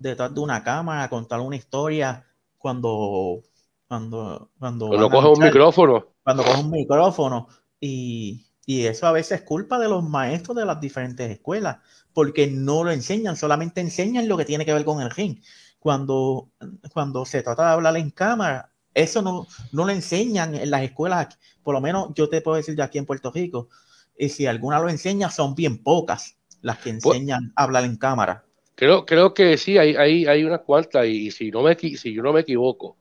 detrás 0.00 0.34
de 0.34 0.40
una 0.40 0.64
cámara, 0.64 1.04
a 1.04 1.08
contar 1.08 1.38
una 1.38 1.54
historia 1.54 2.26
cuando 2.58 3.42
cuando 3.86 4.50
cuando, 4.58 4.88
cuando 4.88 5.08
coge 5.08 5.28
un 5.28 5.44
micrófono. 5.44 6.08
Cuando 6.24 6.42
coge 6.42 6.60
un 6.62 6.70
micrófono. 6.72 7.46
Y, 7.78 8.44
y, 8.66 8.86
eso 8.86 9.06
a 9.06 9.12
veces 9.12 9.40
es 9.40 9.46
culpa 9.46 9.78
de 9.78 9.88
los 9.88 10.02
maestros 10.02 10.56
de 10.56 10.64
las 10.64 10.80
diferentes 10.80 11.30
escuelas, 11.30 11.78
porque 12.12 12.46
no 12.46 12.84
lo 12.84 12.90
enseñan, 12.90 13.36
solamente 13.36 13.80
enseñan 13.80 14.28
lo 14.28 14.36
que 14.36 14.44
tiene 14.44 14.64
que 14.64 14.72
ver 14.72 14.84
con 14.84 15.00
el 15.00 15.10
ring. 15.10 15.40
Cuando, 15.78 16.50
cuando 16.92 17.26
se 17.26 17.42
trata 17.42 17.66
de 17.66 17.72
hablar 17.72 17.96
en 17.96 18.10
cámara, 18.10 18.70
eso 18.94 19.20
no, 19.22 19.46
no 19.72 19.84
lo 19.84 19.92
enseñan 19.92 20.54
en 20.54 20.70
las 20.70 20.82
escuelas, 20.82 21.38
por 21.62 21.74
lo 21.74 21.80
menos 21.80 22.10
yo 22.14 22.28
te 22.28 22.40
puedo 22.40 22.56
decir 22.56 22.76
de 22.76 22.82
aquí 22.82 22.98
en 22.98 23.06
Puerto 23.06 23.30
Rico, 23.30 23.68
y 24.16 24.28
si 24.28 24.46
alguna 24.46 24.78
lo 24.78 24.88
enseña, 24.88 25.30
son 25.30 25.54
bien 25.54 25.82
pocas 25.82 26.36
las 26.62 26.78
que 26.78 26.94
pues 26.94 27.16
enseñan 27.16 27.52
a 27.56 27.64
hablar 27.64 27.84
en 27.84 27.96
cámara. 27.96 28.44
Creo, 28.76 29.04
creo 29.04 29.34
que 29.34 29.58
sí, 29.58 29.78
hay, 29.78 29.94
hay, 29.96 30.26
hay 30.26 30.44
unas 30.44 30.60
cuantas, 30.60 31.06
y 31.06 31.30
si, 31.30 31.50
no 31.50 31.62
me, 31.62 31.76
si 31.76 32.12
yo 32.12 32.22
no 32.22 32.32
me 32.32 32.40
equivoco, 32.40 32.96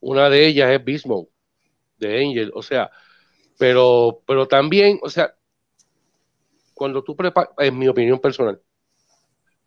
una 0.00 0.30
de 0.30 0.46
ellas 0.46 0.70
es 0.70 0.84
Bismo, 0.84 1.28
de 1.98 2.24
Angel, 2.24 2.50
o 2.54 2.62
sea, 2.62 2.90
pero, 3.60 4.22
pero 4.26 4.48
también, 4.48 4.98
o 5.02 5.10
sea, 5.10 5.34
cuando 6.74 7.04
tú 7.04 7.14
preparas, 7.14 7.50
en 7.58 7.78
mi 7.78 7.86
opinión 7.86 8.18
personal, 8.18 8.60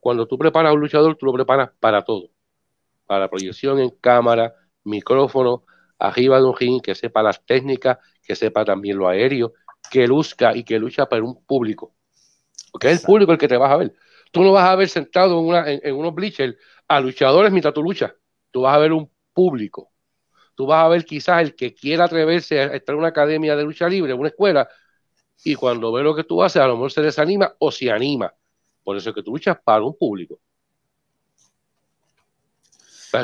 cuando 0.02 0.28
tú 0.28 0.38
preparas 0.38 0.72
a 0.72 0.74
un 0.74 0.82
luchador, 0.82 1.16
tú 1.16 1.28
lo 1.28 1.34
preparas 1.34 1.70
para 1.80 2.04
todo 2.04 2.34
para 3.06 3.30
proyección 3.30 3.80
en 3.80 3.92
cámara, 3.92 4.56
micrófono, 4.84 5.66
arriba 6.00 6.40
de 6.40 6.46
un 6.46 6.58
ring, 6.58 6.82
que 6.82 6.96
sepa 6.96 7.22
las 7.22 7.46
técnicas, 7.46 8.00
que 8.24 8.36
sepa 8.36 8.66
también 8.66 8.98
lo 8.98 9.08
aéreo, 9.08 9.54
que 9.92 10.08
luzca 10.08 10.56
y 10.56 10.64
que 10.64 10.80
lucha 10.80 11.06
para 11.08 11.24
un 11.24 11.46
público. 11.46 11.94
Porque 12.72 12.90
es 12.92 13.00
el 13.00 13.06
público 13.06 13.32
el 13.32 13.38
que 13.38 13.48
te 13.48 13.58
vas 13.58 13.72
a 13.72 13.78
ver. 13.78 13.94
Tú 14.32 14.42
no 14.42 14.52
vas 14.52 14.68
a 14.68 14.76
ver 14.76 14.90
sentado 14.90 15.40
en, 15.40 15.46
una, 15.46 15.72
en, 15.72 15.96
unos 15.96 16.16
bleachers 16.16 16.56
a 16.88 17.00
luchadores 17.00 17.52
mientras 17.52 17.74
tú 17.74 17.84
luchas. 17.84 18.14
Tú 18.50 18.62
vas 18.62 18.76
a 18.76 18.80
ver 18.80 18.94
un 18.94 19.12
público. 19.32 19.93
Tú 20.56 20.66
vas 20.68 20.86
a 20.86 20.90
ver 20.90 21.06
quizás 21.06 21.42
el 21.42 21.56
que 21.56 21.74
quiera 21.74 22.06
atreverse 22.06 22.60
a 22.60 22.66
estar 22.76 22.94
en 22.94 23.00
una 23.00 23.10
academia 23.10 23.56
de 23.56 23.64
lucha 23.64 23.88
libre, 23.88 24.14
una 24.14 24.30
escuela, 24.30 24.68
y 25.44 25.56
cuando 25.56 25.92
ve 25.92 26.04
lo 26.04 26.16
que 26.16 26.24
tú 26.24 26.44
haces, 26.44 26.62
a 26.62 26.68
lo 26.68 26.76
mejor 26.76 26.92
se 26.92 27.02
desanima 27.02 27.54
o 27.60 27.72
se 27.72 27.92
anima. 27.92 28.34
Por 28.84 28.98
eso 28.98 29.10
es 29.10 29.16
que 29.16 29.24
tú 29.24 29.32
luchas 29.32 29.58
para 29.64 29.84
un 29.84 29.98
público 29.98 30.40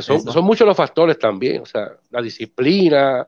son, 0.01 0.45
muchos 0.45 0.67
los 0.67 0.77
factores 0.77 1.17
también, 1.17 1.61
o 1.61 1.65
sea, 1.65 1.97
la 2.11 2.21
disciplina, 2.21 3.27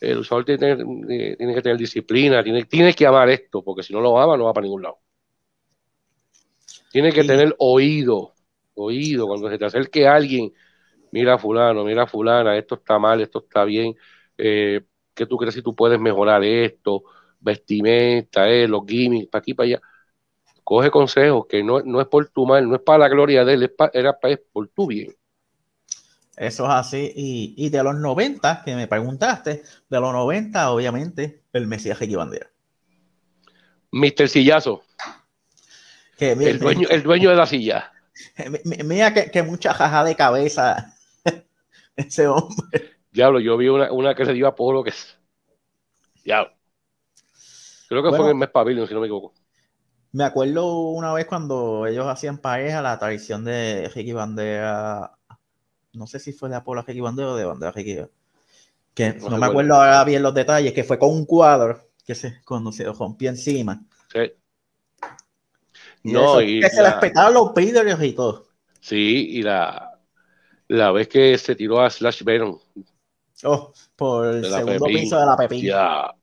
el 0.00 0.18
usuario 0.18 0.56
tiene, 0.56 0.72
eh, 1.08 1.36
tiene 1.36 1.54
que 1.54 1.62
tener 1.62 1.76
disciplina, 1.76 2.42
tiene, 2.44 2.64
tiene, 2.64 2.94
que 2.94 3.06
amar 3.06 3.28
esto, 3.28 3.62
porque 3.62 3.82
si 3.82 3.92
no 3.92 4.00
lo 4.00 4.18
ama, 4.18 4.36
no 4.36 4.44
va 4.44 4.52
para 4.52 4.64
ningún 4.64 4.82
lado. 4.82 4.98
Tiene 6.92 7.12
que 7.12 7.24
tener 7.24 7.54
oído, 7.58 8.34
oído, 8.74 9.26
cuando 9.26 9.50
se 9.50 9.58
te 9.58 9.64
acerque 9.64 10.06
alguien, 10.06 10.52
mira 11.16 11.38
fulano, 11.38 11.82
mira 11.82 12.06
fulana, 12.06 12.58
esto 12.58 12.74
está 12.74 12.98
mal, 12.98 13.22
esto 13.22 13.38
está 13.38 13.64
bien, 13.64 13.94
eh, 14.36 14.82
¿qué 15.14 15.24
tú 15.24 15.38
crees 15.38 15.54
si 15.54 15.62
tú 15.62 15.74
puedes 15.74 15.98
mejorar 15.98 16.44
esto? 16.44 17.04
Vestimenta, 17.40 18.46
eh, 18.50 18.68
los 18.68 18.82
gimmicks, 18.86 19.30
para 19.30 19.40
aquí, 19.40 19.54
para 19.54 19.66
allá. 19.66 19.80
Coge 20.62 20.90
consejos, 20.90 21.46
que 21.48 21.62
no, 21.62 21.80
no 21.80 22.02
es 22.02 22.06
por 22.08 22.28
tu 22.28 22.44
mal, 22.44 22.68
no 22.68 22.74
es 22.74 22.82
para 22.82 22.98
la 22.98 23.08
gloria 23.08 23.46
de 23.46 23.54
él, 23.54 23.62
es, 23.62 23.70
era, 23.94 24.18
es 24.24 24.40
por 24.52 24.68
tu 24.68 24.88
bien. 24.88 25.14
Eso 26.36 26.64
es 26.64 26.70
así. 26.70 27.12
Y, 27.16 27.70
de 27.70 27.82
los 27.82 27.94
90, 27.94 28.62
que 28.62 28.76
me 28.76 28.86
preguntaste, 28.86 29.62
de 29.88 30.00
los 30.00 30.12
90, 30.12 30.70
obviamente, 30.70 31.44
el 31.54 31.66
Mesías 31.66 31.98
Ricky 31.98 32.14
Bandera. 32.14 32.50
Mr. 33.90 34.28
Sillazo. 34.28 34.82
el, 36.18 36.58
dueño, 36.58 36.88
el 36.90 37.02
dueño 37.02 37.30
de 37.30 37.36
la 37.36 37.46
silla. 37.46 37.90
Mira 38.84 39.12
que, 39.12 39.42
mucha 39.42 39.74
jaja 39.74 40.04
de 40.04 40.14
cabeza 40.14 40.95
ese 42.08 42.26
hombre. 42.26 42.96
Diablo, 43.10 43.40
yo 43.40 43.56
vi 43.56 43.68
una, 43.68 44.14
que 44.14 44.24
se 44.24 44.32
dio 44.32 44.46
a 44.46 44.54
Polo 44.54 44.84
que 44.84 44.90
es. 44.90 45.18
Diablo. 46.24 46.52
Creo 47.88 48.02
que 48.02 48.10
fue 48.10 48.20
en 48.20 48.28
el 48.28 48.34
mes 48.34 48.50
Pavilion, 48.50 48.86
si 48.86 48.94
no 48.94 49.00
me 49.00 49.06
equivoco. 49.06 49.32
Me 50.12 50.24
acuerdo 50.24 50.90
una 50.90 51.12
vez 51.12 51.26
cuando 51.26 51.86
ellos 51.86 52.06
hacían 52.06 52.38
pareja 52.38 52.82
la 52.82 52.98
tradición 52.98 53.44
de 53.44 53.90
Ricky 53.94 54.12
Bandera 54.12 55.16
no 55.96 56.06
sé 56.06 56.18
si 56.20 56.32
fue 56.32 56.48
de 56.48 56.56
Apolo 56.56 56.82
Ricky 56.82 57.00
Bandera 57.00 57.32
o 57.32 57.36
de 57.36 57.44
Bandera 57.44 57.72
Ricky. 57.72 57.98
Que 58.94 59.14
no, 59.14 59.36
me 59.36 59.46
acuerdo 59.46 59.74
ahora 59.74 60.04
bien 60.04 60.22
los 60.22 60.34
detalles, 60.34 60.72
que 60.72 60.84
fue 60.84 60.98
con 60.98 61.10
un 61.10 61.24
cuadro 61.24 61.80
que 62.04 62.14
se, 62.14 62.40
cuando 62.44 62.72
se 62.72 62.84
rompió 62.84 63.30
encima. 63.30 63.82
Sí. 64.12 64.32
no, 66.04 66.40
y 66.40 66.60
que 66.60 66.70
se 66.70 66.82
respetaban 66.82 67.34
los 67.34 67.52
píderes 67.52 68.00
y 68.02 68.12
todo. 68.12 68.46
Sí, 68.80 69.28
y 69.30 69.42
la, 69.42 69.85
la 70.68 70.92
vez 70.92 71.08
que 71.08 71.36
se 71.38 71.54
tiró 71.54 71.80
a 71.80 71.90
Slash 71.90 72.22
Venom. 72.24 72.58
Oh, 73.44 73.72
por 73.94 74.26
el 74.26 74.44
segundo 74.44 74.86
piso 74.86 75.18
de 75.18 75.26
la 75.26 75.36
pepilla. 75.36 76.14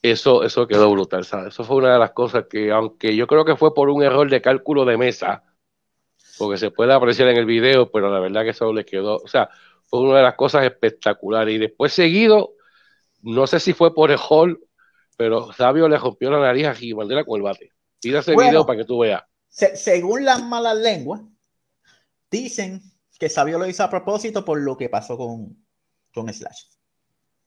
Eso, 0.00 0.44
eso 0.44 0.66
quedó 0.66 0.90
brutal, 0.90 1.24
¿sabes? 1.24 1.48
Eso 1.48 1.64
fue 1.64 1.76
una 1.76 1.92
de 1.92 1.98
las 1.98 2.12
cosas 2.12 2.44
que, 2.48 2.70
aunque 2.70 3.16
yo 3.16 3.26
creo 3.26 3.44
que 3.44 3.56
fue 3.56 3.74
por 3.74 3.88
un 3.90 4.02
error 4.02 4.30
de 4.30 4.40
cálculo 4.40 4.84
de 4.84 4.96
mesa, 4.96 5.42
porque 6.38 6.56
se 6.56 6.70
puede 6.70 6.92
apreciar 6.92 7.28
en 7.28 7.36
el 7.36 7.46
video, 7.46 7.90
pero 7.90 8.12
la 8.12 8.20
verdad 8.20 8.42
que 8.42 8.50
eso 8.50 8.72
le 8.72 8.84
quedó, 8.84 9.16
o 9.16 9.26
sea, 9.26 9.50
fue 9.86 10.00
una 10.00 10.18
de 10.18 10.22
las 10.22 10.34
cosas 10.34 10.64
espectaculares. 10.64 11.54
Y 11.54 11.58
después 11.58 11.92
seguido, 11.92 12.54
no 13.22 13.46
sé 13.46 13.58
si 13.58 13.72
fue 13.72 13.92
por 13.92 14.10
el 14.10 14.18
hall, 14.18 14.60
pero 15.16 15.52
Sabio 15.52 15.88
le 15.88 15.98
rompió 15.98 16.30
la 16.30 16.40
nariz 16.40 16.66
a 16.66 16.74
Gimaldera 16.74 17.24
con 17.24 17.36
el 17.36 17.42
bate. 17.42 17.72
Tira 17.98 18.20
ese 18.20 18.36
video 18.36 18.64
para 18.64 18.78
que 18.78 18.84
tú 18.84 19.00
veas. 19.00 19.24
según 19.48 20.24
las 20.24 20.42
malas 20.44 20.76
lenguas, 20.76 21.22
dicen 22.30 22.82
que 23.18 23.28
Sabio 23.28 23.58
lo 23.58 23.66
hizo 23.66 23.82
a 23.82 23.90
propósito 23.90 24.44
por 24.44 24.60
lo 24.60 24.76
que 24.76 24.88
pasó 24.88 25.16
con, 25.16 25.64
con 26.14 26.32
Slash. 26.32 26.64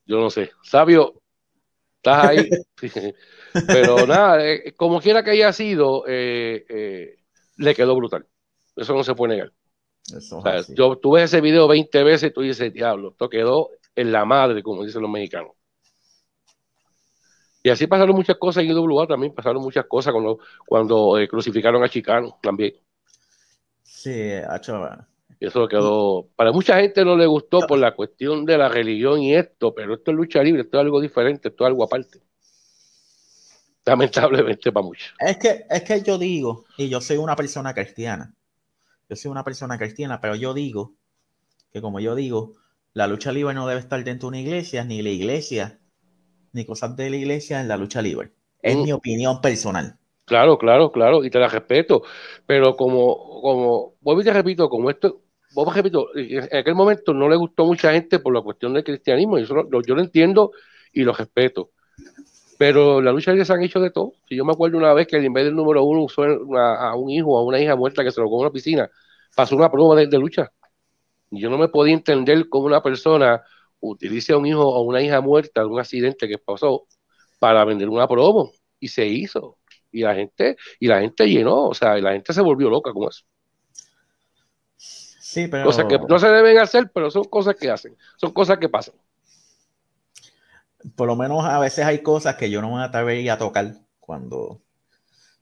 Yo 0.04 0.18
no 0.18 0.30
sé. 0.30 0.50
Sabio, 0.62 1.22
estás 1.96 2.24
ahí. 2.24 2.50
pero 3.66 4.06
nada, 4.06 4.44
eh, 4.44 4.74
como 4.76 5.00
quiera 5.00 5.22
que 5.22 5.30
haya 5.30 5.52
sido, 5.52 6.04
eh, 6.06 6.64
eh, 6.68 7.16
le 7.56 7.74
quedó 7.74 7.94
brutal. 7.96 8.26
Eso 8.76 8.94
no 8.94 9.04
se 9.04 9.14
puede 9.14 9.36
negar. 9.36 9.52
yo 10.74 10.96
tuve 10.96 11.22
ese 11.22 11.40
video 11.40 11.68
20 11.68 12.02
veces 12.02 12.30
y 12.30 12.32
tú 12.32 12.40
dices, 12.40 12.72
diablo, 12.72 13.10
esto 13.10 13.28
quedó 13.28 13.70
en 13.94 14.12
la 14.12 14.24
madre, 14.24 14.62
como 14.62 14.84
dicen 14.84 15.02
los 15.02 15.10
mexicanos. 15.10 15.52
Y 17.62 17.70
así 17.70 17.86
pasaron 17.86 18.16
muchas 18.16 18.36
cosas 18.38 18.64
en 18.64 18.70
IWA 18.70 19.06
también, 19.06 19.32
pasaron 19.32 19.62
muchas 19.62 19.86
cosas 19.86 20.12
cuando, 20.12 20.38
cuando 20.66 21.18
eh, 21.18 21.28
crucificaron 21.28 21.82
a 21.84 21.88
Chicano 21.88 22.38
también. 22.42 22.74
Sí, 23.92 24.10
hecho. 24.10 24.88
Eso 25.38 25.68
quedó. 25.68 26.28
Para 26.34 26.50
mucha 26.50 26.80
gente 26.80 27.04
no 27.04 27.16
le 27.16 27.26
gustó 27.26 27.60
por 27.60 27.78
la 27.78 27.94
cuestión 27.94 28.44
de 28.46 28.56
la 28.56 28.68
religión 28.68 29.20
y 29.20 29.34
esto, 29.34 29.74
pero 29.74 29.94
esto 29.94 30.10
es 30.10 30.16
lucha 30.16 30.42
libre, 30.42 30.62
esto 30.62 30.78
es 30.78 30.80
algo 30.82 31.00
diferente, 31.00 31.48
esto 31.48 31.64
es 31.64 31.68
algo 31.68 31.84
aparte. 31.84 32.20
Lamentablemente 33.84 34.72
para 34.72 34.86
muchos. 34.86 35.12
Es 35.18 35.36
que, 35.36 35.66
es 35.68 35.82
que 35.82 36.02
yo 36.02 36.16
digo, 36.16 36.64
y 36.76 36.88
yo 36.88 37.00
soy 37.00 37.18
una 37.18 37.36
persona 37.36 37.74
cristiana, 37.74 38.34
yo 39.08 39.16
soy 39.16 39.30
una 39.30 39.44
persona 39.44 39.76
cristiana, 39.78 40.20
pero 40.20 40.36
yo 40.36 40.54
digo 40.54 40.94
que 41.72 41.80
como 41.80 42.00
yo 42.00 42.14
digo, 42.14 42.54
la 42.94 43.06
lucha 43.06 43.30
libre 43.30 43.54
no 43.54 43.66
debe 43.66 43.80
estar 43.80 44.02
dentro 44.02 44.28
de 44.28 44.38
una 44.38 44.40
iglesia, 44.40 44.84
ni 44.84 45.02
la 45.02 45.10
iglesia, 45.10 45.80
ni 46.52 46.64
cosas 46.64 46.96
de 46.96 47.10
la 47.10 47.16
iglesia 47.16 47.60
en 47.60 47.68
la 47.68 47.76
lucha 47.76 48.02
libre. 48.02 48.32
Es 48.62 48.76
mm. 48.76 48.82
mi 48.82 48.92
opinión 48.92 49.40
personal. 49.40 49.98
Claro, 50.32 50.56
claro, 50.56 50.90
claro, 50.90 51.24
y 51.24 51.28
te 51.28 51.38
la 51.38 51.46
respeto. 51.46 52.04
Pero 52.46 52.74
como, 52.74 53.42
como, 53.42 53.96
vuelvo 54.00 54.22
y 54.22 54.24
te 54.24 54.32
repito, 54.32 54.66
como 54.70 54.88
esto, 54.88 55.20
vos 55.52 55.74
repito, 55.74 56.08
en 56.16 56.56
aquel 56.56 56.74
momento 56.74 57.12
no 57.12 57.28
le 57.28 57.36
gustó 57.36 57.66
mucha 57.66 57.92
gente 57.92 58.18
por 58.18 58.32
la 58.34 58.40
cuestión 58.40 58.72
del 58.72 58.82
cristianismo, 58.82 59.38
y 59.38 59.42
eso 59.42 59.54
yo 59.70 59.94
lo 59.94 60.00
entiendo 60.00 60.52
y 60.90 61.02
lo 61.04 61.12
respeto. 61.12 61.72
Pero 62.58 63.02
la 63.02 63.12
lucha 63.12 63.32
libre 63.32 63.44
se 63.44 63.52
han 63.52 63.62
hecho 63.62 63.78
de 63.78 63.90
todo. 63.90 64.14
Si 64.26 64.34
yo 64.36 64.46
me 64.46 64.52
acuerdo 64.52 64.78
una 64.78 64.94
vez 64.94 65.06
que 65.06 65.16
el 65.16 65.30
del 65.30 65.54
número 65.54 65.84
uno 65.84 66.04
usó 66.04 66.22
a, 66.22 66.96
un 66.96 67.10
hijo 67.10 67.32
o 67.32 67.38
a 67.38 67.44
una 67.44 67.60
hija 67.60 67.76
muerta 67.76 68.02
que 68.02 68.10
se 68.10 68.22
lo 68.22 68.28
comió 68.28 68.38
en 68.38 68.46
una 68.46 68.52
piscina, 68.52 68.90
pasó 69.36 69.54
una 69.54 69.70
prueba 69.70 69.96
de 69.96 70.18
lucha. 70.18 70.50
Yo 71.30 71.50
no 71.50 71.58
me 71.58 71.68
podía 71.68 71.92
entender 71.92 72.48
cómo 72.48 72.66
una 72.66 72.82
persona 72.82 73.42
utilice 73.80 74.32
a 74.32 74.38
un 74.38 74.46
hijo 74.46 74.62
o 74.66 74.80
una 74.82 75.02
hija 75.02 75.20
muerta 75.20 75.60
de 75.60 75.66
un 75.66 75.78
accidente 75.78 76.26
que 76.26 76.38
pasó 76.38 76.86
para 77.38 77.64
vender 77.66 77.90
una 77.90 78.08
promo. 78.08 78.52
Y 78.80 78.88
se 78.88 79.06
hizo. 79.06 79.58
Y 79.92 80.02
la 80.02 80.14
gente, 80.14 80.56
y 80.80 80.88
la 80.88 81.00
gente 81.00 81.28
llenó, 81.28 81.68
o 81.68 81.74
sea, 81.74 81.98
y 81.98 82.02
la 82.02 82.12
gente 82.12 82.32
se 82.32 82.40
volvió 82.40 82.70
loca 82.70 82.92
con 82.92 83.08
eso. 83.08 83.24
Sí, 84.76 85.48
pero. 85.48 85.64
Cosas 85.64 85.84
que 85.84 85.98
no 85.98 86.18
se 86.18 86.28
deben 86.28 86.58
hacer, 86.58 86.90
pero 86.92 87.10
son 87.10 87.24
cosas 87.24 87.56
que 87.56 87.70
hacen, 87.70 87.96
son 88.16 88.32
cosas 88.32 88.58
que 88.58 88.68
pasan. 88.68 88.94
Por 90.96 91.06
lo 91.06 91.14
menos 91.14 91.44
a 91.44 91.58
veces 91.60 91.84
hay 91.84 92.02
cosas 92.02 92.36
que 92.36 92.50
yo 92.50 92.60
no 92.60 92.74
me 92.74 92.82
atrevería 92.82 93.34
a 93.34 93.38
tocar 93.38 93.74
cuando. 94.00 94.60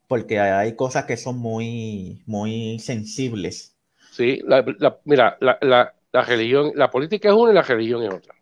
Porque 0.08 0.40
hay 0.40 0.74
cosas 0.74 1.04
que 1.04 1.16
son 1.16 1.38
muy, 1.38 2.22
muy 2.26 2.80
sensibles 2.80 3.76
Sí, 4.10 4.40
la, 4.44 4.64
mira, 5.04 5.38
la, 5.40 5.94
religión, 6.26 6.72
la 6.74 6.90
política 6.90 7.28
es 7.28 7.34
una 7.34 7.52
y 7.52 7.54
la 7.54 7.62
religión 7.62 8.02
es 8.02 8.12
otra. 8.12 8.34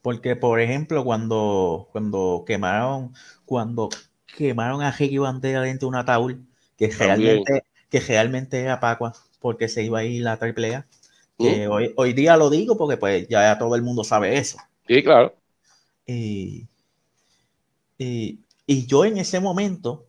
Porque, 0.00 0.36
por 0.36 0.60
ejemplo, 0.60 1.04
cuando, 1.04 1.88
cuando 1.92 2.44
quemaron, 2.46 3.12
cuando 3.44 3.88
quemaron 4.36 4.82
a 4.82 4.90
Ricky 4.90 5.18
Bandera 5.18 5.62
dentro 5.62 5.86
de 5.86 5.90
una 5.90 6.00
ataúd, 6.00 6.36
que 6.76 6.88
realmente, 6.88 7.64
que 7.90 8.00
realmente 8.00 8.60
era 8.60 8.80
Pacua, 8.80 9.12
porque 9.40 9.68
se 9.68 9.82
iba 9.82 10.00
a 10.00 10.04
ir 10.04 10.22
la 10.22 10.36
triple 10.38 10.74
A. 10.76 10.86
Que 11.38 11.66
¿Mm? 11.66 11.70
hoy, 11.70 11.92
hoy 11.96 12.12
día 12.12 12.36
lo 12.36 12.50
digo 12.50 12.76
porque 12.76 12.96
pues 12.96 13.26
ya 13.28 13.58
todo 13.58 13.74
el 13.74 13.82
mundo 13.82 14.04
sabe 14.04 14.38
eso. 14.38 14.58
Sí, 14.86 15.02
claro. 15.02 15.34
y, 16.06 16.68
y 17.98 18.86
yo 18.86 19.04
en 19.04 19.18
ese 19.18 19.40
momento 19.40 20.06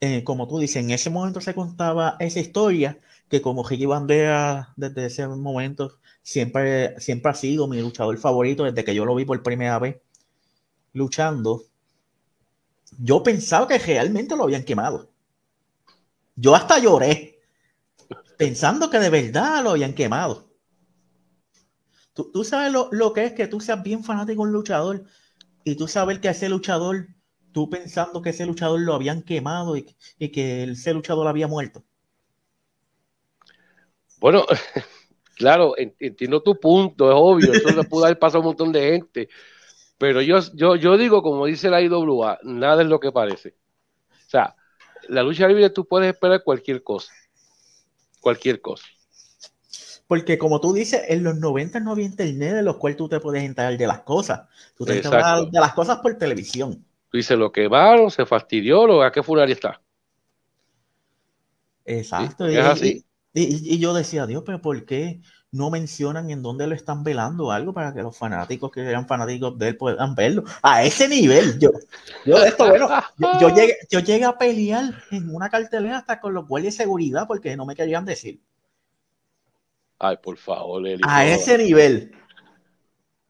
eh, 0.00 0.22
como 0.24 0.46
tú 0.46 0.58
dices, 0.58 0.76
en 0.76 0.90
ese 0.90 1.10
momento 1.10 1.40
se 1.40 1.54
contaba 1.54 2.16
esa 2.20 2.40
historia 2.40 2.98
que 3.28 3.42
como 3.42 3.66
Ricky 3.66 3.86
Bandera 3.86 4.72
desde 4.76 5.06
ese 5.06 5.26
momento 5.26 5.98
siempre, 6.22 6.98
siempre 7.00 7.30
ha 7.32 7.34
sido 7.34 7.66
mi 7.66 7.80
luchador 7.80 8.16
favorito 8.18 8.64
desde 8.64 8.84
que 8.84 8.94
yo 8.94 9.04
lo 9.04 9.14
vi 9.14 9.24
por 9.24 9.42
primera 9.42 9.78
vez 9.78 9.96
luchando. 10.92 11.64
Yo 12.98 13.22
pensaba 13.22 13.68
que 13.68 13.78
realmente 13.78 14.36
lo 14.36 14.44
habían 14.44 14.64
quemado. 14.64 15.10
Yo 16.36 16.54
hasta 16.54 16.78
lloré 16.78 17.40
pensando 18.36 18.88
que 18.88 18.98
de 18.98 19.10
verdad 19.10 19.62
lo 19.62 19.70
habían 19.70 19.94
quemado. 19.94 20.48
Tú, 22.14 22.42
sabes 22.42 22.72
lo, 22.72 22.88
lo, 22.90 23.12
que 23.12 23.26
es 23.26 23.32
que 23.32 23.46
tú 23.46 23.60
seas 23.60 23.80
bien 23.82 24.02
fanático 24.02 24.42
de 24.42 24.48
un 24.48 24.52
luchador 24.52 25.04
y 25.62 25.76
tú 25.76 25.86
sabes 25.86 26.18
que 26.18 26.28
ese 26.28 26.48
luchador 26.48 27.06
tú 27.52 27.68
pensando 27.68 28.22
que 28.22 28.30
ese 28.30 28.46
luchador 28.46 28.80
lo 28.80 28.94
habían 28.94 29.22
quemado 29.22 29.76
y, 29.76 29.84
que 30.30 30.64
ese 30.64 30.94
luchador 30.94 31.26
había 31.26 31.46
muerto. 31.46 31.84
Bueno, 34.18 34.44
claro, 35.36 35.74
entiendo 35.76 36.42
tu 36.42 36.58
punto, 36.58 37.08
es 37.10 37.16
obvio, 37.16 37.52
eso 37.52 37.70
le 37.74 37.84
pudo 37.84 38.04
haber 38.04 38.18
pasado 38.18 38.38
a 38.38 38.40
un 38.42 38.46
montón 38.46 38.72
de 38.72 38.92
gente, 38.92 39.28
pero 39.98 40.22
yo, 40.22 40.38
yo, 40.54 40.76
yo 40.76 40.96
digo, 40.96 41.22
como 41.22 41.46
dice 41.46 41.70
la 41.70 41.82
IWA, 41.82 42.38
nada 42.44 42.82
es 42.82 42.88
lo 42.88 43.00
que 43.00 43.12
parece. 43.12 43.56
O 44.10 44.30
sea, 44.30 44.54
la 45.08 45.22
lucha 45.22 45.48
libre 45.48 45.70
tú 45.70 45.86
puedes 45.86 46.12
esperar 46.12 46.42
cualquier 46.44 46.82
cosa, 46.82 47.12
cualquier 48.20 48.60
cosa. 48.60 48.86
Porque 50.06 50.38
como 50.38 50.60
tú 50.60 50.72
dices, 50.72 51.02
en 51.08 51.22
los 51.22 51.36
90 51.36 51.80
no 51.80 51.92
había 51.92 52.06
internet 52.06 52.56
en 52.56 52.64
los 52.64 52.76
cuales 52.76 52.96
tú 52.96 53.08
te 53.08 53.20
puedes 53.20 53.42
enterar 53.42 53.76
de 53.76 53.86
las 53.86 54.00
cosas. 54.00 54.48
Tú 54.76 54.86
te 54.86 54.96
enteras 54.96 55.50
de 55.50 55.60
las 55.60 55.74
cosas 55.74 55.98
por 55.98 56.14
televisión. 56.16 56.82
Tú 57.10 57.18
dices, 57.18 57.36
lo 57.36 57.52
quemaron, 57.52 58.10
se 58.10 58.24
fastidió, 58.24 58.86
lo, 58.86 59.02
¿a 59.02 59.12
qué 59.12 59.22
funeraria 59.22 59.52
está? 59.54 59.82
Exacto. 61.84 62.46
Es 62.46 62.58
así. 62.58 63.04
Y, 63.34 63.78
yo 63.78 63.92
decía, 63.94 64.26
Dios, 64.26 64.42
pero 64.44 64.60
¿por 64.60 64.84
qué 64.84 65.20
no 65.50 65.70
mencionan 65.70 66.30
en 66.30 66.42
dónde 66.42 66.66
lo 66.66 66.74
están 66.74 67.02
velando 67.02 67.50
algo 67.50 67.72
para 67.72 67.94
que 67.94 68.02
los 68.02 68.16
fanáticos 68.16 68.70
que 68.70 68.82
eran 68.82 69.06
fanáticos 69.06 69.58
de 69.58 69.68
él 69.68 69.76
puedan 69.76 70.14
verlo? 70.14 70.44
A 70.62 70.82
ese 70.82 71.08
nivel, 71.08 71.58
yo, 71.58 71.70
yo 72.24 72.42
esto, 72.42 72.68
bueno, 72.68 72.88
yo, 73.40 73.48
llegué, 73.54 73.76
yo 73.90 74.00
llegué 74.00 74.24
a 74.24 74.36
pelear 74.36 74.92
en 75.10 75.34
una 75.34 75.48
cartelera 75.48 75.98
hasta 75.98 76.20
con 76.20 76.34
los 76.34 76.46
guardias 76.46 76.74
de 76.74 76.84
seguridad 76.84 77.26
porque 77.26 77.56
no 77.56 77.64
me 77.64 77.74
querían 77.74 78.04
decir. 78.04 78.40
Ay, 79.98 80.16
por 80.22 80.36
favor, 80.36 80.86
Eli, 80.86 81.02
A 81.06 81.26
ese 81.26 81.58
nivel. 81.58 82.12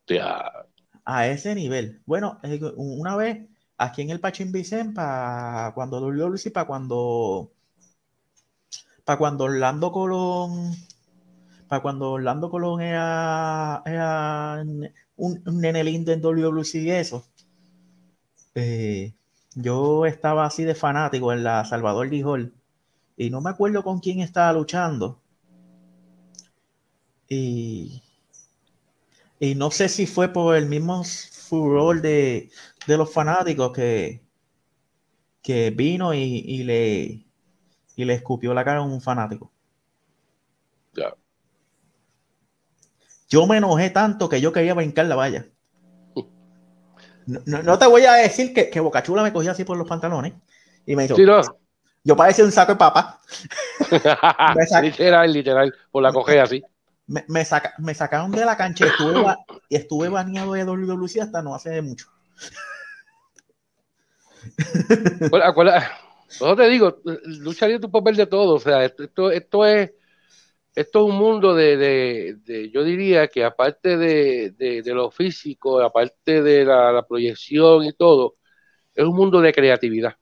Ya. 0.07 0.53
A 1.05 1.27
ese 1.27 1.55
nivel. 1.55 2.03
Bueno, 2.05 2.39
eh, 2.43 2.61
una 2.77 3.17
vez 3.17 3.49
aquí 3.79 4.03
en 4.03 4.11
el 4.11 4.21
Pachín 4.21 4.53
Vicente 4.53 4.95
para 4.95 5.73
cuando 5.75 6.35
y 6.35 6.51
para 6.51 6.67
cuando 6.67 7.53
para 9.05 9.19
cuando 9.19 9.45
Orlando 9.45 9.91
Colón 9.91 10.75
para 11.69 11.83
cuando 11.83 12.13
Orlando 12.13 12.51
Colón 12.51 12.81
era, 12.81 13.83
era 13.87 14.65
un, 15.17 15.43
nene 15.61 15.85
lindo 15.85 16.13
en 16.13 16.21
WWC 16.21 16.75
y 16.77 16.91
eso 16.91 17.25
eh, 18.55 19.15
yo 19.55 20.07
estaba 20.07 20.47
así 20.47 20.65
de 20.65 20.75
fanático 20.75 21.33
en 21.33 21.45
la 21.45 21.65
Salvador 21.65 22.09
Dijol 22.09 22.53
y 23.17 23.31
no 23.31 23.41
me 23.41 23.51
acuerdo 23.51 23.83
con 23.85 24.01
quién 24.01 24.21
estaba 24.21 24.53
luchando 24.53 25.21
y 27.29 28.03
no 29.57 29.71
sé 29.71 29.89
si 29.89 30.07
fue 30.07 30.29
por 30.33 30.57
el 30.57 30.67
mismo 30.67 31.05
furor 31.49 32.03
de, 32.03 32.51
los 32.87 33.13
fanáticos 33.13 33.73
que, 33.73 34.21
vino 35.75 36.13
y, 36.13 36.63
le, 36.65 37.25
y 37.97 38.05
le 38.05 38.15
escupió 38.15 38.53
la 38.53 38.65
cara 38.65 38.81
a 38.81 38.83
un 38.83 39.01
fanático. 39.01 39.51
Ya. 40.95 41.15
Yo 43.29 43.47
me 43.47 43.59
enojé 43.59 43.91
tanto 43.91 44.29
que 44.29 44.41
yo 44.41 44.53
quería 44.53 44.75
brincar 44.75 45.07
la 45.07 45.17
valla. 45.17 45.47
No, 47.27 47.79
te 47.79 47.87
voy 47.87 48.07
a 48.07 48.15
decir 48.15 48.55
que, 48.55 48.71
que 48.71 48.81
Bocachula 48.81 49.23
me 49.23 49.33
cogía 49.35 49.51
así 49.51 49.65
por 49.65 49.77
los 49.77 49.87
pantalones 49.87 50.33
y 50.87 50.97
me 50.97 51.07
dijo, 51.07 51.17
yo 52.05 52.17
parecía 52.17 52.45
un 52.45 52.53
saco 52.53 52.73
de 52.73 52.79
papa. 52.79 53.21
literal, 54.83 55.31
literal, 55.31 55.75
por 55.91 56.03
la 56.03 56.13
cogea 56.13 56.45
así 56.45 56.65
me, 57.09 57.25
me, 57.27 57.95
sacaron 57.95 58.31
de 58.31 58.45
la 58.45 58.57
cancha 58.57 58.87
y 59.69 59.77
estuve, 59.77 60.09
baneado 60.09 60.53
de 60.53 60.65
WWC 60.65 61.23
hasta 61.23 61.43
no 61.43 61.55
hace 61.55 61.83
mucho. 61.83 62.07
Bueno, 66.41 66.57
te 66.57 66.69
digo, 66.69 67.01
lucha 67.25 67.67
libre 67.67 67.81
tu 67.81 67.91
papel 67.91 68.15
de 68.17 68.27
todo. 68.27 68.57
O 68.57 68.61
sea, 68.61 68.85
esto, 68.85 69.31
esto, 69.31 69.65
es 69.65 69.93
esto 70.75 71.01
es 71.01 71.11
un 71.13 71.19
mundo 71.19 71.55
de, 71.55 72.39
yo 72.73 72.85
diría 72.85 73.29
que 73.29 73.45
aparte 73.45 73.97
de, 73.97 74.83
lo 74.87 75.11
físico, 75.11 75.81
aparte 75.81 76.43
de 76.43 76.65
la, 76.65 77.05
proyección 77.09 77.85
y 77.85 77.93
todo, 77.93 78.37
es 78.95 79.05
un 79.05 79.17
mundo 79.17 79.41
de 79.41 79.53
creatividad. 79.53 80.17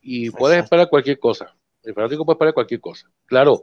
Y 0.00 0.30
puedes 0.30 0.62
esperar 0.62 0.88
cualquier 0.88 1.18
cosa. 1.18 1.54
El 1.82 1.94
fanático 1.94 2.24
puede 2.24 2.36
esperar 2.36 2.54
cualquier 2.54 2.80
cosa. 2.80 3.10
Claro, 3.26 3.62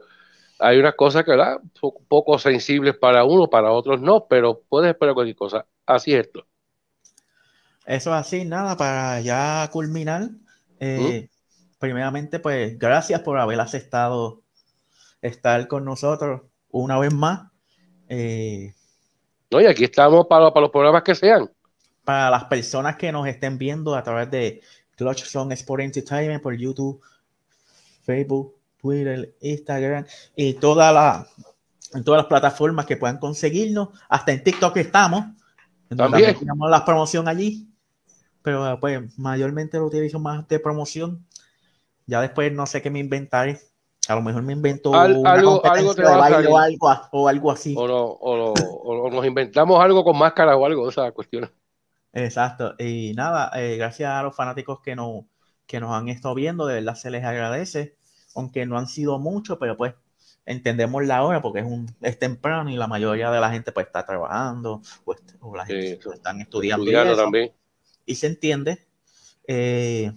hay 0.60 0.80
unas 0.80 0.96
cosas 0.96 1.24
que 1.24 1.36
son 1.80 1.92
poco 2.08 2.38
sensibles 2.38 2.96
para 2.96 3.26
uno, 3.26 3.50
para 3.50 3.72
otros 3.72 4.02
no, 4.02 4.28
pero 4.28 4.62
puedes 4.70 4.92
esperar 4.92 5.16
cualquier 5.16 5.36
cosa. 5.36 5.66
Así 5.86 6.14
es 6.14 6.28
esto. 6.28 6.46
Eso 7.86 8.10
es 8.12 8.16
así, 8.18 8.46
nada, 8.46 8.76
para 8.76 9.22
ya 9.22 9.70
culminar. 9.72 10.30
Eh, 10.80 11.30
primeramente, 11.80 12.40
pues 12.40 12.78
gracias 12.78 13.22
por 13.22 13.40
haber 13.40 13.60
aceptado 13.60 14.42
estar 15.22 15.68
con 15.68 15.86
nosotros 15.86 16.42
una 16.70 17.00
vez 17.00 17.14
más. 17.14 17.52
Eh, 18.10 18.74
No, 19.52 19.62
y 19.62 19.66
aquí 19.66 19.84
estamos 19.84 20.28
para, 20.28 20.52
para 20.52 20.62
los 20.62 20.72
programas 20.72 21.04
que 21.04 21.16
sean. 21.16 21.50
Para 22.04 22.30
las 22.30 22.46
personas 22.46 22.96
que 22.96 23.12
nos 23.12 23.28
estén 23.28 23.58
viendo 23.58 23.96
a 23.96 24.04
través 24.04 24.32
de 24.32 24.62
Clutch 24.96 25.24
Song 25.26 25.52
Sport 25.52 25.84
Entertainment 25.84 26.42
por 26.42 26.56
YouTube, 26.56 27.02
Facebook, 28.04 28.56
Twitter, 28.78 29.36
Instagram 29.42 30.06
y 30.36 30.54
toda 30.54 30.92
la, 30.92 31.28
en 31.94 32.04
todas 32.04 32.20
las 32.20 32.28
plataformas 32.28 32.86
que 32.86 32.98
puedan 32.98 33.18
conseguirnos, 33.18 33.90
hasta 34.10 34.32
en 34.32 34.44
TikTok 34.44 34.78
estamos. 34.78 35.26
También 35.96 36.38
tenemos 36.38 36.70
la 36.70 36.84
promoción 36.84 37.28
allí, 37.28 37.68
pero 38.42 38.78
pues 38.80 39.18
mayormente 39.18 39.78
lo 39.78 39.86
utilizo 39.86 40.20
más 40.20 40.48
de 40.48 40.60
promoción. 40.60 41.26
Ya 42.08 42.22
después 42.22 42.52
no 42.52 42.66
sé 42.66 42.82
qué 42.82 42.90
me 42.90 43.00
inventaré. 43.00 43.60
A 44.08 44.16
lo 44.16 44.22
mejor 44.22 44.42
me 44.42 44.54
invento 44.54 44.96
algo, 44.96 45.28
algo 45.66 45.94
de 45.94 46.04
baile 46.04 46.48
o 46.48 46.58
algo, 46.58 47.02
o 47.12 47.28
algo 47.28 47.52
así. 47.52 47.76
O, 47.78 47.84
o, 47.84 49.10
nos 49.12 49.26
inventamos 49.26 49.84
algo 49.84 50.04
con 50.04 50.18
máscara 50.18 50.56
o 50.56 50.66
algo 50.66 50.86
de 50.86 50.92
esas 50.92 51.12
cuestiones. 51.12 51.50
Exacto. 52.14 52.74
Y 52.80 53.14
nada, 53.16 53.52
eh, 53.56 53.76
gracias 53.76 54.10
a 54.10 54.24
los 54.24 54.34
fanáticos 54.34 54.80
que, 54.80 54.96
no, 54.96 55.28
que 55.66 55.82
nos 55.82 55.92
han 55.92 56.08
estado 56.08 56.34
viendo, 56.36 56.66
de 56.66 56.76
verdad 56.76 56.96
se 56.96 57.12
les 57.12 57.26
agradece, 57.26 57.98
aunque 58.34 58.66
no 58.66 58.78
han 58.78 58.88
sido 58.88 59.20
muchos, 59.20 59.58
pero 59.60 59.76
pues 59.76 59.94
entendemos 60.46 61.06
la 61.06 61.24
hora 61.24 61.42
porque 61.42 61.60
es, 61.60 61.66
un, 61.66 61.94
es 62.02 62.18
temprano 62.18 62.70
y 62.70 62.78
la 62.78 62.88
mayoría 62.88 63.30
de 63.30 63.42
la 63.42 63.52
gente 63.52 63.74
pues 63.74 63.88
está 63.88 64.06
trabajando 64.06 64.82
pues, 65.04 65.20
o 65.42 65.54
la 65.54 65.66
gente 65.66 66.00
pues, 66.02 66.16
están 66.16 66.40
estudiando, 66.40 67.16
también. 67.18 67.52
y 68.06 68.16
se 68.16 68.28
entiende. 68.28 68.88
Eh, 69.46 70.14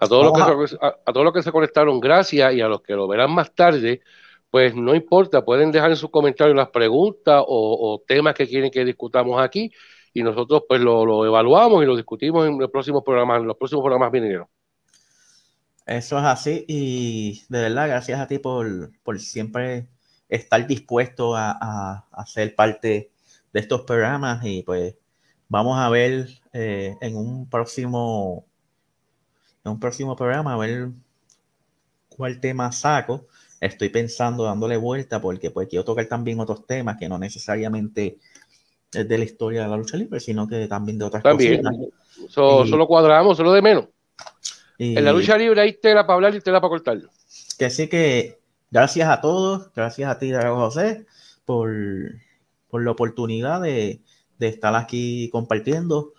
a 0.00 0.06
todos, 0.06 0.24
los 0.24 0.32
que 0.32 0.68
se, 0.68 0.76
a, 0.80 1.12
todos 1.12 1.24
los 1.24 1.32
que 1.32 1.42
se 1.42 1.52
conectaron, 1.52 2.00
gracias 2.00 2.54
y 2.54 2.60
a 2.60 2.68
los 2.68 2.82
que 2.82 2.94
lo 2.94 3.08
verán 3.08 3.32
más 3.32 3.54
tarde, 3.54 4.02
pues 4.50 4.74
no 4.74 4.94
importa, 4.94 5.44
pueden 5.44 5.70
dejar 5.70 5.90
en 5.90 5.96
sus 5.96 6.10
comentarios 6.10 6.56
las 6.56 6.70
preguntas 6.70 7.42
o, 7.46 8.02
temas 8.06 8.34
que 8.34 8.46
quieren 8.46 8.70
que 8.70 8.84
discutamos 8.84 9.40
aquí 9.40 9.70
y 10.14 10.22
nosotros 10.22 10.62
pues 10.68 10.80
lo, 10.80 11.04
lo, 11.04 11.26
evaluamos 11.26 11.82
y 11.82 11.86
lo 11.86 11.96
discutimos 11.96 12.46
en 12.46 12.58
los 12.58 12.70
próximos 12.70 13.02
programas, 13.04 13.40
en 13.40 13.46
los 13.46 13.56
próximos 13.56 13.82
programas 13.82 14.10
venideros. 14.10 14.48
Eso 15.86 16.18
es 16.18 16.24
así 16.24 16.64
y 16.68 17.42
de 17.48 17.62
verdad 17.62 17.88
gracias 17.88 18.20
a 18.20 18.26
ti 18.26 18.38
por, 18.38 18.92
siempre 19.18 19.88
estar 20.28 20.66
dispuesto 20.66 21.34
a, 21.34 22.06
a, 22.12 22.26
ser 22.26 22.54
parte 22.54 23.10
de 23.52 23.60
estos 23.60 23.82
programas 23.82 24.44
y 24.44 24.62
pues 24.62 24.96
vamos 25.48 25.78
a 25.78 25.88
ver 25.88 26.28
eh, 26.52 26.94
en 27.00 27.16
un 27.16 27.48
próximo 27.48 28.46
en 29.64 29.72
un 29.72 29.80
próximo 29.80 30.16
programa 30.16 30.54
a 30.54 30.56
ver 30.56 30.88
cuál 32.08 32.40
tema 32.40 32.70
saco. 32.72 33.26
Estoy 33.60 33.88
pensando 33.88 34.44
dándole 34.44 34.76
vuelta 34.76 35.20
porque 35.20 35.50
pues 35.50 35.68
quiero 35.68 35.84
tocar 35.84 36.06
también 36.06 36.38
otros 36.40 36.66
temas 36.66 36.96
que 36.96 37.08
no 37.08 37.18
necesariamente 37.18 38.18
es 38.92 39.08
de 39.08 39.18
la 39.18 39.24
historia 39.24 39.62
de 39.62 39.68
la 39.68 39.76
lucha 39.76 39.96
libre, 39.96 40.20
sino 40.20 40.46
que 40.46 40.66
también 40.68 40.98
de 40.98 41.04
otras 41.04 41.22
también. 41.22 41.62
cosas. 41.62 42.68
solo 42.68 42.86
cuadramos, 42.86 43.36
solo 43.36 43.52
de 43.52 43.62
menos 43.62 43.86
en 44.78 45.04
la 45.04 45.12
lucha 45.12 45.36
libre 45.36 45.60
hay 45.60 45.74
tela 45.74 46.06
para 46.06 46.14
hablar 46.14 46.34
y 46.34 46.40
tela 46.40 46.60
para 46.60 46.70
cortar. 46.70 46.98
Que 47.58 47.70
sí 47.70 47.88
que 47.88 48.38
gracias 48.70 49.08
a 49.08 49.20
todos, 49.20 49.72
gracias 49.74 50.10
a 50.10 50.18
ti, 50.18 50.32
José, 50.32 51.06
por, 51.44 51.70
por 52.68 52.84
la 52.84 52.92
oportunidad 52.92 53.60
de, 53.60 54.00
estar 54.38 54.74
aquí 54.76 55.28
compartiendo. 55.30 56.12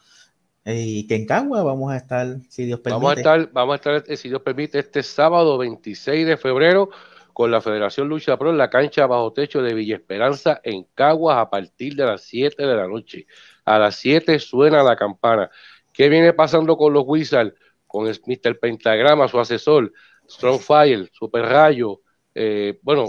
Y 0.65 1.07
que 1.07 1.15
en 1.15 1.25
Cagua 1.25 1.63
vamos 1.63 1.91
a 1.91 1.97
estar, 1.97 2.37
si 2.49 2.65
Dios 2.65 2.79
permite. 2.79 3.03
Vamos 3.03 3.11
a 3.11 3.19
estar, 3.19 3.51
vamos 3.51 3.73
a 3.73 3.75
estar, 3.75 4.03
eh, 4.07 4.17
si 4.17 4.29
Dios 4.29 4.41
permite, 4.41 4.79
este 4.79 5.01
sábado 5.03 5.57
26 5.57 6.27
de 6.27 6.37
febrero 6.37 6.89
con 7.33 7.49
la 7.49 7.61
Federación 7.61 8.09
Lucha 8.09 8.37
Pro 8.37 8.49
en 8.49 8.57
la 8.57 8.69
cancha 8.69 9.07
bajo 9.07 9.31
techo 9.31 9.61
de 9.61 9.73
Villa 9.73 9.95
Esperanza 9.95 10.59
en 10.63 10.85
Caguas 10.93 11.37
a 11.37 11.49
partir 11.49 11.95
de 11.95 12.05
las 12.05 12.21
7 12.23 12.65
de 12.65 12.75
la 12.75 12.87
noche. 12.87 13.25
A 13.65 13.79
las 13.79 13.95
7 13.95 14.39
suena 14.39 14.83
la 14.83 14.95
campana. 14.95 15.49
¿Qué 15.93 16.09
viene 16.09 16.33
pasando 16.33 16.75
con 16.75 16.93
los 16.93 17.03
Wizards? 17.07 17.53
con 17.89 18.05
Mr. 18.05 18.59
Pentagrama, 18.59 19.27
su 19.27 19.39
asesor, 19.39 19.91
Strong 20.29 20.59
Fire, 20.59 21.09
Super 21.11 21.41
Rayo. 21.41 21.99
Eh, 22.35 22.79
bueno, 22.83 23.07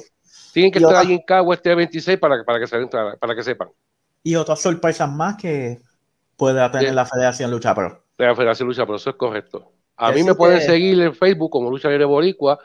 tienen 0.55 0.73
que 0.73 0.79
estar 0.79 0.97
ahí 0.97 1.13
en 1.13 1.21
Cagua 1.21 1.55
este 1.55 1.75
26 1.75 2.19
para, 2.19 2.43
para, 2.45 2.59
que, 2.59 2.67
se, 2.67 2.87
para 2.87 3.35
que 3.37 3.43
sepan. 3.43 3.69
Y 4.23 4.37
otras 4.37 4.63
sorpresas 4.63 5.11
más 5.11 5.37
que 5.37 5.81
puede 6.41 6.71
tener 6.71 6.95
la 6.95 7.05
Federación 7.05 7.51
Lucha 7.51 7.75
Pro. 7.75 8.03
La 8.17 8.35
Federación 8.35 8.67
Lucha 8.67 8.87
Pro, 8.87 8.97
eso 8.97 9.11
es 9.11 9.17
correcto. 9.17 9.73
A 9.97 10.11
mí 10.11 10.23
me 10.23 10.35
pueden 10.35 10.63
seguir 10.63 10.99
en 11.03 11.15
Facebook 11.15 11.51
como 11.51 11.71
Lucha 11.71 11.91
Libre 11.91 12.07
Boricua, 12.07 12.59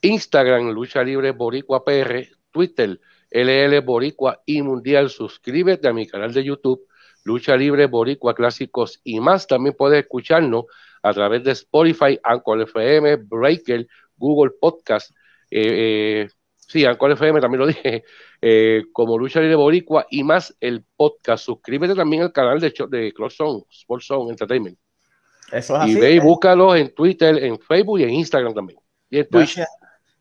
Instagram 0.00 0.70
Lucha 0.70 1.04
Libre 1.04 1.30
Boricua 1.30 1.84
PR, 1.84 2.26
Twitter 2.50 2.98
LL 3.30 3.80
Boricua 3.82 4.42
y 4.44 4.60
Mundial. 4.62 5.08
Suscríbete 5.08 5.86
a 5.86 5.92
mi 5.92 6.08
canal 6.08 6.34
de 6.34 6.42
YouTube 6.42 6.82
Lucha 7.22 7.56
Libre 7.56 7.86
Boricua 7.86 8.34
Clásicos 8.34 9.00
y 9.04 9.20
más. 9.20 9.46
También 9.46 9.76
puedes 9.78 10.02
escucharnos 10.02 10.64
a 11.04 11.12
través 11.12 11.44
de 11.44 11.52
Spotify, 11.52 12.18
Anchor 12.24 12.62
FM, 12.62 13.16
Breaker, 13.16 13.86
Google 14.16 14.50
Podcast. 14.60 15.12
Eh, 15.48 16.24
eh, 16.24 16.28
sí, 16.72 16.84
Anchor 16.84 17.12
FM 17.12 17.40
también 17.40 17.60
lo 17.60 17.66
dije, 17.66 18.04
eh, 18.42 18.84
como 18.92 19.18
Lucha 19.18 19.40
Libre 19.40 19.56
Boricua 19.56 20.06
y 20.10 20.24
más 20.24 20.56
el 20.60 20.84
podcast. 20.96 21.44
Suscríbete 21.44 21.94
también 21.94 22.22
al 22.22 22.32
canal 22.32 22.60
de, 22.60 22.72
de 22.88 23.12
Close 23.12 23.36
Zone, 23.36 23.64
Sports 23.70 24.06
Zone 24.06 24.30
Entertainment. 24.30 24.78
Eso 25.52 25.76
es 25.76 25.82
así. 25.82 25.92
Y 25.92 26.00
ve 26.00 26.12
y 26.12 26.18
búscalos 26.18 26.76
en 26.76 26.94
Twitter, 26.94 27.42
en 27.44 27.58
Facebook 27.60 28.00
y 28.00 28.04
en 28.04 28.10
Instagram 28.10 28.54
también. 28.54 28.78
Y 29.10 29.18
en 29.18 29.28
Twitch. 29.28 29.58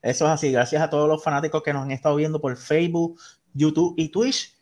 Eso 0.01 0.25
es 0.25 0.31
así. 0.31 0.51
Gracias 0.51 0.81
a 0.81 0.89
todos 0.89 1.07
los 1.07 1.23
fanáticos 1.23 1.63
que 1.63 1.73
nos 1.73 1.83
han 1.83 1.91
estado 1.91 2.15
viendo 2.15 2.41
por 2.41 2.57
Facebook, 2.57 3.19
YouTube 3.53 3.93
y 3.97 4.09
Twitch. 4.09 4.53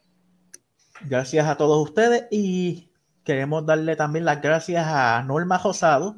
Gracias 1.01 1.47
a 1.47 1.55
todos 1.55 1.81
ustedes 1.87 2.27
y 2.29 2.91
queremos 3.23 3.65
darle 3.65 3.95
también 3.95 4.25
las 4.25 4.41
gracias 4.41 4.85
a 4.87 5.23
Norma 5.23 5.57
Rosado, 5.57 6.17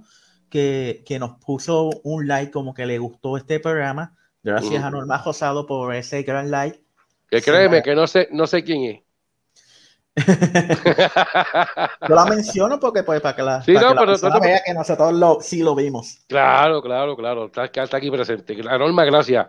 que, 0.49 1.03
nos 1.19 1.37
puso 1.45 1.89
un 2.03 2.27
like 2.27 2.51
como 2.51 2.73
que 2.73 2.85
le 2.85 2.97
gustó 2.97 3.37
este 3.37 3.59
programa. 3.59 4.17
Gracias 4.43 4.83
a 4.83 4.89
Norma 4.89 5.21
Rosado 5.23 5.65
por 5.65 5.93
ese 5.93 6.23
gran 6.23 6.49
like. 6.49 6.79
Que 7.29 7.41
créeme 7.41 7.81
que 7.81 7.95
no 7.95 8.07
sé, 8.07 8.27
no 8.31 8.47
sé 8.47 8.63
quién 8.63 8.83
es. 8.83 9.01
Yo 12.07 12.15
la 12.15 12.25
menciono 12.25 12.79
porque 12.79 13.03
pues 13.03 13.21
para 13.21 13.35
que 13.35 13.43
la, 13.43 13.61
sí, 13.63 13.71
no, 13.73 13.95
pero, 13.95 14.41
vea 14.41 14.61
que 14.65 14.73
nosotros 14.73 15.13
lo, 15.13 15.39
sí 15.39 15.63
lo 15.63 15.73
vimos. 15.73 16.25
Claro, 16.27 16.81
claro, 16.81 17.15
claro. 17.15 17.45
Está, 17.45 17.65
está 17.65 17.97
aquí 17.97 18.11
presente. 18.11 18.55
La 18.61 18.77
Norma, 18.77 19.05
gracias. 19.05 19.47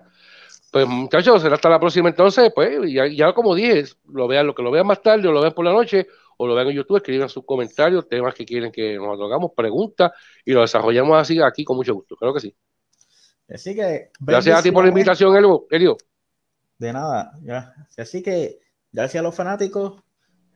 Pues 0.71 0.87
muchachos, 0.87 1.43
será 1.43 1.57
hasta 1.57 1.69
la 1.69 1.81
próxima 1.81 2.09
entonces, 2.09 2.51
pues 2.55 2.81
ya, 2.91 3.07
ya 3.07 3.35
como 3.35 3.55
dije, 3.55 3.85
lo 4.09 4.27
vean, 4.27 4.47
lo 4.47 4.55
que 4.55 4.63
lo 4.63 4.71
vean 4.71 4.87
más 4.87 5.03
tarde 5.03 5.29
o 5.29 5.33
lo 5.33 5.41
vean 5.41 5.53
por 5.53 5.65
la 5.65 5.73
noche 5.73 6.07
o 6.39 6.47
lo 6.47 6.55
vean 6.55 6.69
en 6.69 6.77
YouTube, 6.77 6.97
escriban 6.97 7.29
sus 7.29 7.45
comentarios, 7.45 8.09
temas 8.09 8.35
que 8.35 8.47
quieren 8.47 8.73
que 8.73 8.97
nos 8.97 9.21
hagamos, 9.21 9.51
preguntas 9.55 10.13
y 10.45 10.53
lo 10.53 10.63
desarrollamos 10.63 11.19
así 11.19 11.43
aquí 11.43 11.65
con 11.65 11.77
mucho 11.77 11.93
gusto. 11.93 12.17
Creo 12.17 12.33
que 12.33 12.41
sí. 12.41 12.55
Así 13.49 13.75
que. 13.75 14.11
Gracias 14.21 14.59
a 14.59 14.63
ti 14.63 14.71
por 14.71 14.85
la 14.85 14.91
invitación, 14.91 15.37
Elio. 15.37 15.97
De 16.79 16.93
nada. 16.93 17.33
Ya. 17.43 17.75
Así 17.97 18.23
que, 18.23 18.61
gracias 18.91 19.21
a 19.21 19.23
los 19.23 19.35
fanáticos. 19.35 20.03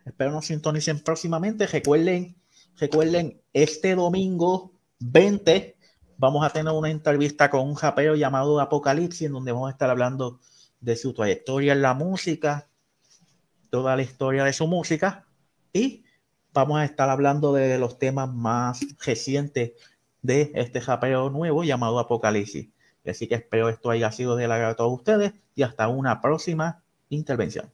Espero 0.05 0.31
nos 0.31 0.47
sintonicen 0.47 1.01
próximamente. 1.01 1.67
Recuerden, 1.67 2.37
recuerden, 2.77 3.43
este 3.53 3.95
domingo 3.95 4.73
20 5.01 5.77
vamos 6.19 6.45
a 6.45 6.51
tener 6.51 6.73
una 6.73 6.91
entrevista 6.91 7.51
con 7.51 7.63
un 7.63 7.75
japeo 7.75 8.15
llamado 8.15 8.61
Apocalipsis, 8.61 9.27
en 9.27 9.33
donde 9.33 9.53
vamos 9.53 9.69
a 9.69 9.73
estar 9.73 9.91
hablando 9.91 10.41
de 10.81 10.97
su 10.97 11.13
trayectoria 11.13 11.73
en 11.73 11.83
la 11.83 11.95
música, 11.95 12.69
toda 13.71 13.97
la 13.97 14.03
historia 14.03 14.45
de 14.45 14.53
su 14.53 14.67
música 14.67 15.27
y 15.73 16.05
vamos 16.53 16.79
a 16.79 16.85
estar 16.85 17.11
hablando 17.11 17.53
de 17.53 17.79
los 17.79 17.99
temas 17.99 18.33
más 18.33 18.81
recientes 19.05 19.73
de 20.23 20.53
este 20.55 20.81
japeo 20.81 21.29
nuevo 21.31 21.65
llamado 21.65 21.99
Apocalipsis. 21.99 22.69
Así 23.11 23.29
que 23.29 23.37
espero 23.37 23.69
esto 23.69 23.91
haya 23.91 24.11
sido 24.13 24.37
de 24.37 24.45
agrado 24.45 24.73
a 24.73 24.77
todos 24.77 24.93
ustedes 24.93 25.35
y 25.55 25.63
hasta 25.63 25.89
una 25.89 26.21
próxima 26.21 26.83
intervención. 27.09 27.73